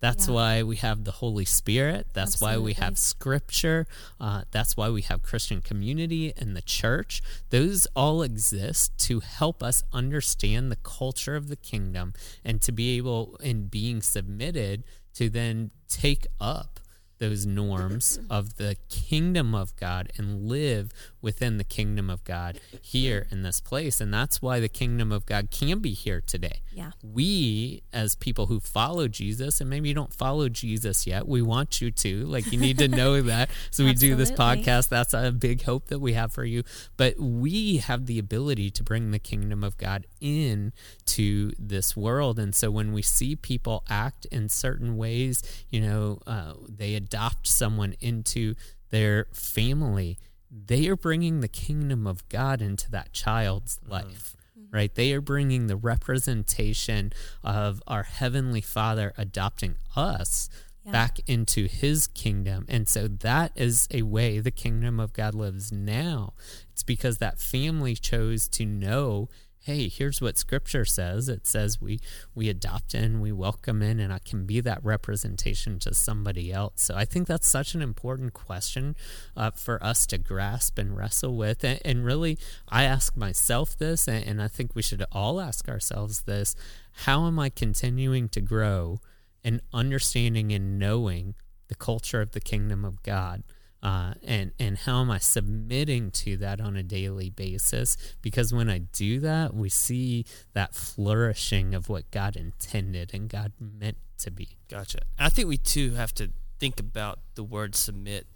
That's 0.00 0.28
Yeah. 0.28 0.34
why 0.34 0.62
we 0.62 0.76
have 0.76 1.02
the 1.02 1.10
Holy 1.10 1.44
Spirit. 1.44 2.08
That's 2.12 2.40
why 2.40 2.58
we 2.58 2.74
have 2.74 2.96
scripture. 2.96 3.88
Uh, 4.20 4.42
that's 4.52 4.76
why 4.76 4.88
we 4.88 5.02
have 5.02 5.22
Christian 5.22 5.60
community 5.60 6.32
and 6.36 6.56
the 6.56 6.62
church. 6.62 7.20
Those 7.50 7.86
all 7.96 8.22
exist 8.22 8.96
to 8.98 9.18
help 9.20 9.62
us 9.64 9.82
understand 9.92 10.70
the 10.70 10.76
culture 10.76 11.34
of 11.34 11.48
the 11.48 11.56
kingdom 11.56 12.12
and 12.44 12.62
to 12.62 12.70
be 12.70 12.96
able, 12.96 13.36
in 13.42 13.66
being 13.66 14.00
submitted, 14.02 14.84
to 15.14 15.28
then 15.28 15.72
take 15.88 16.26
up 16.40 16.78
those 17.18 17.46
norms 17.46 18.18
of 18.30 18.56
the 18.56 18.76
kingdom 18.88 19.54
of 19.54 19.74
God 19.76 20.10
and 20.16 20.48
live 20.48 20.90
within 21.20 21.58
the 21.58 21.64
kingdom 21.64 22.08
of 22.08 22.24
God 22.24 22.60
here 22.80 23.26
in 23.30 23.42
this 23.42 23.60
place. 23.60 24.00
And 24.00 24.12
that's 24.12 24.40
why 24.40 24.60
the 24.60 24.68
kingdom 24.68 25.10
of 25.12 25.26
God 25.26 25.50
can 25.50 25.80
be 25.80 25.92
here 25.92 26.22
today. 26.24 26.60
Yeah. 26.72 26.92
We, 27.02 27.82
as 27.92 28.14
people 28.14 28.46
who 28.46 28.60
follow 28.60 29.08
Jesus, 29.08 29.60
and 29.60 29.68
maybe 29.68 29.88
you 29.88 29.94
don't 29.94 30.12
follow 30.12 30.48
Jesus 30.48 31.06
yet, 31.06 31.26
we 31.26 31.42
want 31.42 31.80
you 31.80 31.90
to. 31.90 32.24
Like, 32.26 32.52
you 32.52 32.58
need 32.58 32.78
to 32.78 32.88
know 32.98 33.20
that. 33.22 33.50
So, 33.70 33.84
we 33.84 33.94
do 33.94 34.14
this 34.14 34.30
podcast. 34.30 34.88
That's 34.88 35.14
a 35.14 35.32
big 35.32 35.62
hope 35.62 35.88
that 35.88 35.98
we 35.98 36.12
have 36.12 36.32
for 36.32 36.44
you. 36.44 36.62
But 36.96 37.18
we 37.18 37.78
have 37.78 38.06
the 38.06 38.18
ability 38.18 38.70
to 38.70 38.84
bring 38.84 39.10
the 39.10 39.18
kingdom 39.18 39.64
of 39.64 39.76
God 39.76 40.06
in 40.20 40.72
to 41.06 41.52
this 41.58 41.96
world. 41.96 42.38
And 42.38 42.54
so, 42.54 42.70
when 42.70 42.92
we 42.92 43.02
see 43.02 43.34
people 43.34 43.82
act 43.88 44.26
in 44.26 44.48
certain 44.48 44.96
ways, 44.96 45.42
you 45.70 45.80
know, 45.80 46.20
uh, 46.26 46.54
they 46.68 46.94
adopt 46.94 47.48
someone 47.48 47.94
into 48.00 48.54
their 48.90 49.26
family, 49.32 50.18
they 50.50 50.88
are 50.88 50.96
bringing 50.96 51.40
the 51.40 51.48
kingdom 51.48 52.06
of 52.06 52.28
God 52.28 52.62
into 52.62 52.90
that 52.90 53.12
child's 53.12 53.78
mm-hmm. 53.78 53.92
life. 53.92 54.36
Mm-hmm. 54.58 54.76
Right? 54.76 54.94
They 54.94 55.12
are 55.12 55.20
bringing 55.20 55.66
the 55.66 55.76
representation 55.76 57.12
of 57.42 57.82
our 57.86 58.02
Heavenly 58.02 58.60
Father 58.60 59.12
adopting 59.16 59.76
us 59.96 60.48
Yeah. 60.84 60.92
back 60.92 61.20
into 61.26 61.68
His 61.68 62.06
kingdom. 62.06 62.66
And 62.68 62.88
so 62.88 63.08
that 63.08 63.52
is 63.54 63.88
a 63.90 64.02
way 64.02 64.40
the 64.40 64.50
kingdom 64.50 65.00
of 65.00 65.12
God 65.12 65.34
lives 65.34 65.72
now. 65.72 66.34
It's 66.72 66.82
because 66.82 67.18
that 67.18 67.40
family 67.40 67.94
chose 67.94 68.48
to 68.48 68.64
know 68.64 69.28
hey, 69.68 69.86
here's 69.86 70.22
what 70.22 70.38
scripture 70.38 70.86
says. 70.86 71.28
It 71.28 71.46
says 71.46 71.78
we 71.78 72.00
we 72.34 72.48
adopt 72.48 72.94
in, 72.94 73.20
we 73.20 73.32
welcome 73.32 73.82
in, 73.82 74.00
and 74.00 74.10
I 74.10 74.18
can 74.18 74.46
be 74.46 74.60
that 74.62 74.82
representation 74.82 75.78
to 75.80 75.92
somebody 75.92 76.50
else. 76.50 76.80
So 76.80 76.94
I 76.96 77.04
think 77.04 77.28
that's 77.28 77.46
such 77.46 77.74
an 77.74 77.82
important 77.82 78.32
question 78.32 78.96
uh, 79.36 79.50
for 79.50 79.84
us 79.84 80.06
to 80.06 80.16
grasp 80.16 80.78
and 80.78 80.96
wrestle 80.96 81.36
with. 81.36 81.64
And, 81.64 81.80
and 81.84 82.02
really, 82.02 82.38
I 82.70 82.84
ask 82.84 83.14
myself 83.14 83.76
this, 83.76 84.08
and, 84.08 84.24
and 84.24 84.40
I 84.40 84.48
think 84.48 84.74
we 84.74 84.80
should 84.80 85.04
all 85.12 85.38
ask 85.38 85.68
ourselves 85.68 86.22
this: 86.22 86.56
How 87.04 87.26
am 87.26 87.38
I 87.38 87.50
continuing 87.50 88.30
to 88.30 88.40
grow 88.40 89.00
in 89.44 89.60
understanding 89.74 90.50
and 90.50 90.78
knowing 90.78 91.34
the 91.68 91.74
culture 91.74 92.22
of 92.22 92.32
the 92.32 92.40
kingdom 92.40 92.86
of 92.86 93.02
God? 93.02 93.42
Uh, 93.82 94.14
and 94.24 94.52
and 94.58 94.76
how 94.78 95.00
am 95.00 95.10
I 95.10 95.18
submitting 95.18 96.10
to 96.12 96.36
that 96.38 96.60
on 96.60 96.76
a 96.76 96.82
daily 96.82 97.30
basis? 97.30 97.96
Because 98.22 98.52
when 98.52 98.68
I 98.68 98.78
do 98.78 99.20
that, 99.20 99.54
we 99.54 99.68
see 99.68 100.24
that 100.52 100.74
flourishing 100.74 101.74
of 101.74 101.88
what 101.88 102.10
God 102.10 102.36
intended 102.36 103.12
and 103.14 103.28
God 103.28 103.52
meant 103.60 103.96
to 104.18 104.30
be. 104.30 104.58
Gotcha. 104.68 104.98
I 105.18 105.28
think 105.28 105.48
we 105.48 105.56
too 105.58 105.94
have 105.94 106.12
to 106.14 106.30
think 106.58 106.80
about 106.80 107.20
the 107.36 107.44
word 107.44 107.76
submit, 107.76 108.26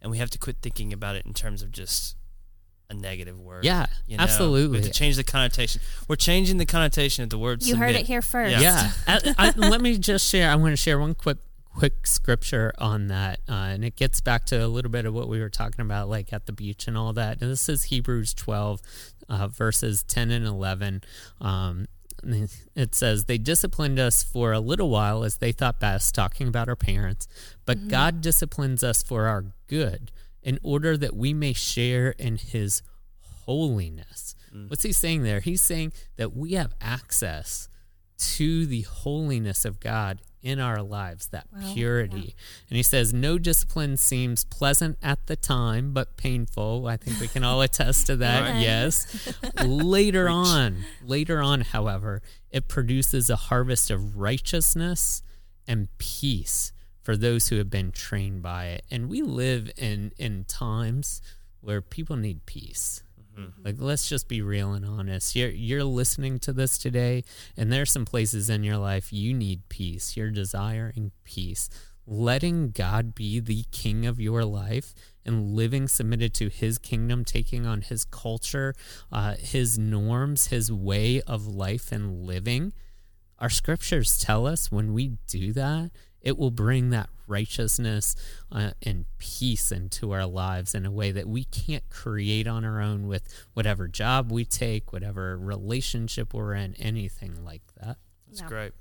and 0.00 0.10
we 0.10 0.18
have 0.18 0.30
to 0.30 0.38
quit 0.38 0.58
thinking 0.62 0.92
about 0.92 1.16
it 1.16 1.26
in 1.26 1.34
terms 1.34 1.62
of 1.62 1.72
just 1.72 2.16
a 2.88 2.94
negative 2.94 3.40
word. 3.40 3.64
Yeah, 3.64 3.86
You 4.06 4.18
know? 4.18 4.22
absolutely. 4.22 4.68
We 4.78 4.84
have 4.84 4.92
to 4.92 4.92
change 4.92 5.16
the 5.16 5.24
connotation. 5.24 5.80
We're 6.08 6.16
changing 6.16 6.58
the 6.58 6.66
connotation 6.66 7.24
of 7.24 7.30
the 7.30 7.38
word 7.38 7.62
You 7.62 7.70
submit. 7.70 7.88
heard 7.88 7.96
it 8.00 8.06
here 8.06 8.22
first. 8.22 8.60
Yeah. 8.60 8.92
Yeah, 9.08 9.32
I, 9.36 9.52
I, 9.56 9.68
let 9.68 9.80
me 9.80 9.98
just 9.98 10.28
share. 10.28 10.50
I 10.50 10.54
want 10.56 10.72
to 10.72 10.76
share 10.76 10.98
one 11.00 11.14
quick 11.14 11.38
quick 11.74 12.06
scripture 12.06 12.72
on 12.78 13.08
that, 13.08 13.40
uh, 13.48 13.52
and 13.52 13.84
it 13.84 13.96
gets 13.96 14.20
back 14.20 14.44
to 14.46 14.64
a 14.64 14.68
little 14.68 14.90
bit 14.90 15.06
of 15.06 15.14
what 15.14 15.28
we 15.28 15.40
were 15.40 15.48
talking 15.48 15.80
about, 15.80 16.08
like 16.08 16.32
at 16.32 16.46
the 16.46 16.52
beach 16.52 16.86
and 16.86 16.96
all 16.96 17.12
that. 17.12 17.40
And 17.40 17.50
this 17.50 17.68
is 17.68 17.84
Hebrews 17.84 18.34
twelve, 18.34 18.80
uh, 19.28 19.48
verses 19.48 20.02
ten 20.02 20.30
and 20.30 20.46
eleven. 20.46 21.02
Um, 21.40 21.86
it 22.76 22.94
says 22.94 23.24
they 23.24 23.38
disciplined 23.38 23.98
us 23.98 24.22
for 24.22 24.52
a 24.52 24.60
little 24.60 24.90
while 24.90 25.24
as 25.24 25.38
they 25.38 25.50
thought 25.50 25.80
best, 25.80 26.14
talking 26.14 26.46
about 26.46 26.68
our 26.68 26.76
parents, 26.76 27.26
but 27.66 27.88
God 27.88 28.20
disciplines 28.20 28.84
us 28.84 29.02
for 29.02 29.26
our 29.26 29.46
good, 29.66 30.12
in 30.42 30.58
order 30.62 30.96
that 30.96 31.16
we 31.16 31.34
may 31.34 31.52
share 31.52 32.10
in 32.10 32.36
His 32.36 32.82
holiness. 33.44 34.36
What's 34.68 34.82
he 34.82 34.92
saying 34.92 35.22
there? 35.22 35.40
He's 35.40 35.62
saying 35.62 35.94
that 36.16 36.36
we 36.36 36.52
have 36.52 36.74
access 36.80 37.68
to 38.36 38.66
the 38.66 38.82
holiness 38.82 39.64
of 39.64 39.80
God 39.80 40.20
in 40.42 40.58
our 40.58 40.82
lives, 40.82 41.28
that 41.28 41.46
Wow, 41.52 41.72
purity. 41.72 42.34
And 42.68 42.76
he 42.76 42.82
says, 42.82 43.14
No 43.14 43.38
discipline 43.38 43.96
seems 43.96 44.44
pleasant 44.44 44.98
at 45.02 45.26
the 45.26 45.36
time, 45.36 45.92
but 45.92 46.16
painful. 46.16 46.86
I 46.88 46.96
think 46.96 47.20
we 47.20 47.28
can 47.28 47.44
all 47.44 47.62
attest 47.62 48.08
to 48.08 48.16
that, 48.16 48.60
yes. 48.60 49.32
later 49.64 50.28
on, 50.28 50.84
later 51.04 51.40
on, 51.40 51.60
however, 51.60 52.22
it 52.50 52.68
produces 52.68 53.30
a 53.30 53.36
harvest 53.36 53.90
of 53.90 54.16
righteousness 54.16 55.22
and 55.66 55.88
peace 55.98 56.72
for 57.02 57.16
those 57.16 57.48
who 57.48 57.56
have 57.56 57.70
been 57.70 57.92
trained 57.92 58.42
by 58.42 58.66
it. 58.66 58.84
And 58.90 59.08
we 59.08 59.22
live 59.22 59.70
in, 59.76 60.12
in 60.18 60.44
times 60.44 61.22
where 61.60 61.80
people 61.80 62.16
need 62.16 62.46
peace. 62.46 63.02
Like 63.64 63.76
let's 63.78 64.08
just 64.08 64.28
be 64.28 64.42
real 64.42 64.72
and 64.72 64.84
honest. 64.84 65.34
You're 65.34 65.50
you're 65.50 65.84
listening 65.84 66.38
to 66.40 66.52
this 66.52 66.78
today 66.78 67.24
and 67.56 67.72
there's 67.72 67.92
some 67.92 68.04
places 68.04 68.50
in 68.50 68.62
your 68.62 68.78
life 68.78 69.12
you 69.12 69.34
need 69.34 69.68
peace. 69.68 70.16
You're 70.16 70.30
desiring 70.30 71.12
peace. 71.24 71.68
Letting 72.06 72.70
God 72.70 73.14
be 73.14 73.38
the 73.38 73.64
king 73.70 74.06
of 74.06 74.18
your 74.20 74.44
life 74.44 74.92
and 75.24 75.54
living 75.54 75.86
submitted 75.86 76.34
to 76.34 76.48
his 76.48 76.78
kingdom, 76.78 77.24
taking 77.24 77.64
on 77.64 77.82
his 77.82 78.04
culture, 78.04 78.74
uh, 79.12 79.36
his 79.38 79.78
norms, 79.78 80.48
his 80.48 80.72
way 80.72 81.22
of 81.22 81.46
life 81.46 81.92
and 81.92 82.26
living. 82.26 82.72
Our 83.38 83.50
scriptures 83.50 84.18
tell 84.18 84.46
us 84.46 84.70
when 84.70 84.92
we 84.92 85.12
do 85.28 85.52
that, 85.52 85.90
it 86.22 86.38
will 86.38 86.50
bring 86.50 86.90
that 86.90 87.08
righteousness 87.26 88.14
uh, 88.50 88.70
and 88.82 89.06
peace 89.18 89.72
into 89.72 90.12
our 90.12 90.26
lives 90.26 90.74
in 90.74 90.84
a 90.86 90.90
way 90.90 91.10
that 91.12 91.26
we 91.28 91.44
can't 91.44 91.88
create 91.90 92.46
on 92.46 92.64
our 92.64 92.80
own 92.80 93.06
with 93.06 93.22
whatever 93.54 93.88
job 93.88 94.30
we 94.30 94.44
take, 94.44 94.92
whatever 94.92 95.36
relationship 95.38 96.34
we're 96.34 96.54
in, 96.54 96.74
anything 96.74 97.44
like 97.44 97.62
that. 97.80 97.96
That's 98.28 98.40
Yeah. 98.40 98.48
great. 98.48 98.72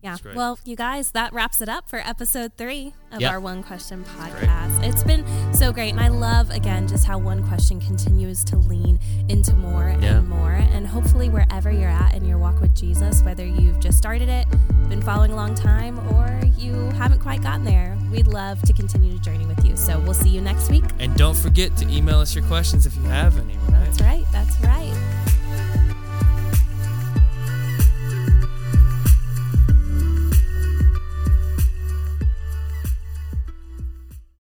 Yeah. 0.00 0.16
Well, 0.34 0.58
you 0.64 0.76
guys, 0.76 1.10
that 1.10 1.32
wraps 1.32 1.60
it 1.60 1.68
up 1.68 1.88
for 1.88 1.98
episode 1.98 2.52
three 2.56 2.94
of 3.10 3.20
Yeah. 3.20 3.30
our 3.30 3.40
One 3.40 3.64
Question 3.64 4.04
podcast. 4.04 4.84
It's 4.84 5.02
been 5.02 5.24
so 5.52 5.72
great. 5.72 5.90
And 5.90 5.98
I 6.00 6.06
love, 6.06 6.50
again, 6.50 6.86
just 6.86 7.04
how 7.04 7.18
One 7.18 7.44
Question 7.48 7.80
continues 7.80 8.44
to 8.44 8.56
lean 8.56 9.00
into 9.28 9.54
more 9.54 9.88
Yeah. 10.00 10.18
and 10.18 10.28
more. 10.28 10.52
And 10.52 10.86
hopefully, 10.86 11.28
wherever 11.30 11.72
you're 11.72 11.88
at 11.90 12.14
in 12.14 12.24
your 12.24 12.38
walk 12.38 12.60
with 12.60 12.74
Jesus, 12.76 13.22
whether 13.22 13.44
you've 13.44 13.80
just 13.80 13.98
started 13.98 14.28
it, 14.28 14.46
been 14.88 15.02
following 15.02 15.32
a 15.32 15.36
long 15.36 15.56
time, 15.56 15.98
or 16.14 16.40
you 16.56 16.74
haven't 16.90 17.18
quite 17.20 17.42
gotten 17.42 17.64
there, 17.64 17.98
we'd 18.12 18.28
love 18.28 18.62
to 18.62 18.72
continue 18.72 19.12
to 19.12 19.18
journey 19.18 19.46
with 19.46 19.64
you. 19.64 19.76
So 19.76 19.98
we'll 19.98 20.14
see 20.14 20.28
you 20.28 20.40
next 20.40 20.70
week. 20.70 20.84
And 21.00 21.16
don't 21.16 21.36
forget 21.36 21.76
to 21.78 21.88
email 21.92 22.20
us 22.20 22.36
your 22.36 22.44
questions 22.44 22.86
if 22.86 22.94
you 22.94 23.02
have 23.02 23.36
any, 23.36 23.56
right? 23.68 23.84
That's 23.84 24.00
right. 24.00 24.24
That's 24.30 24.60
right. 24.60 24.94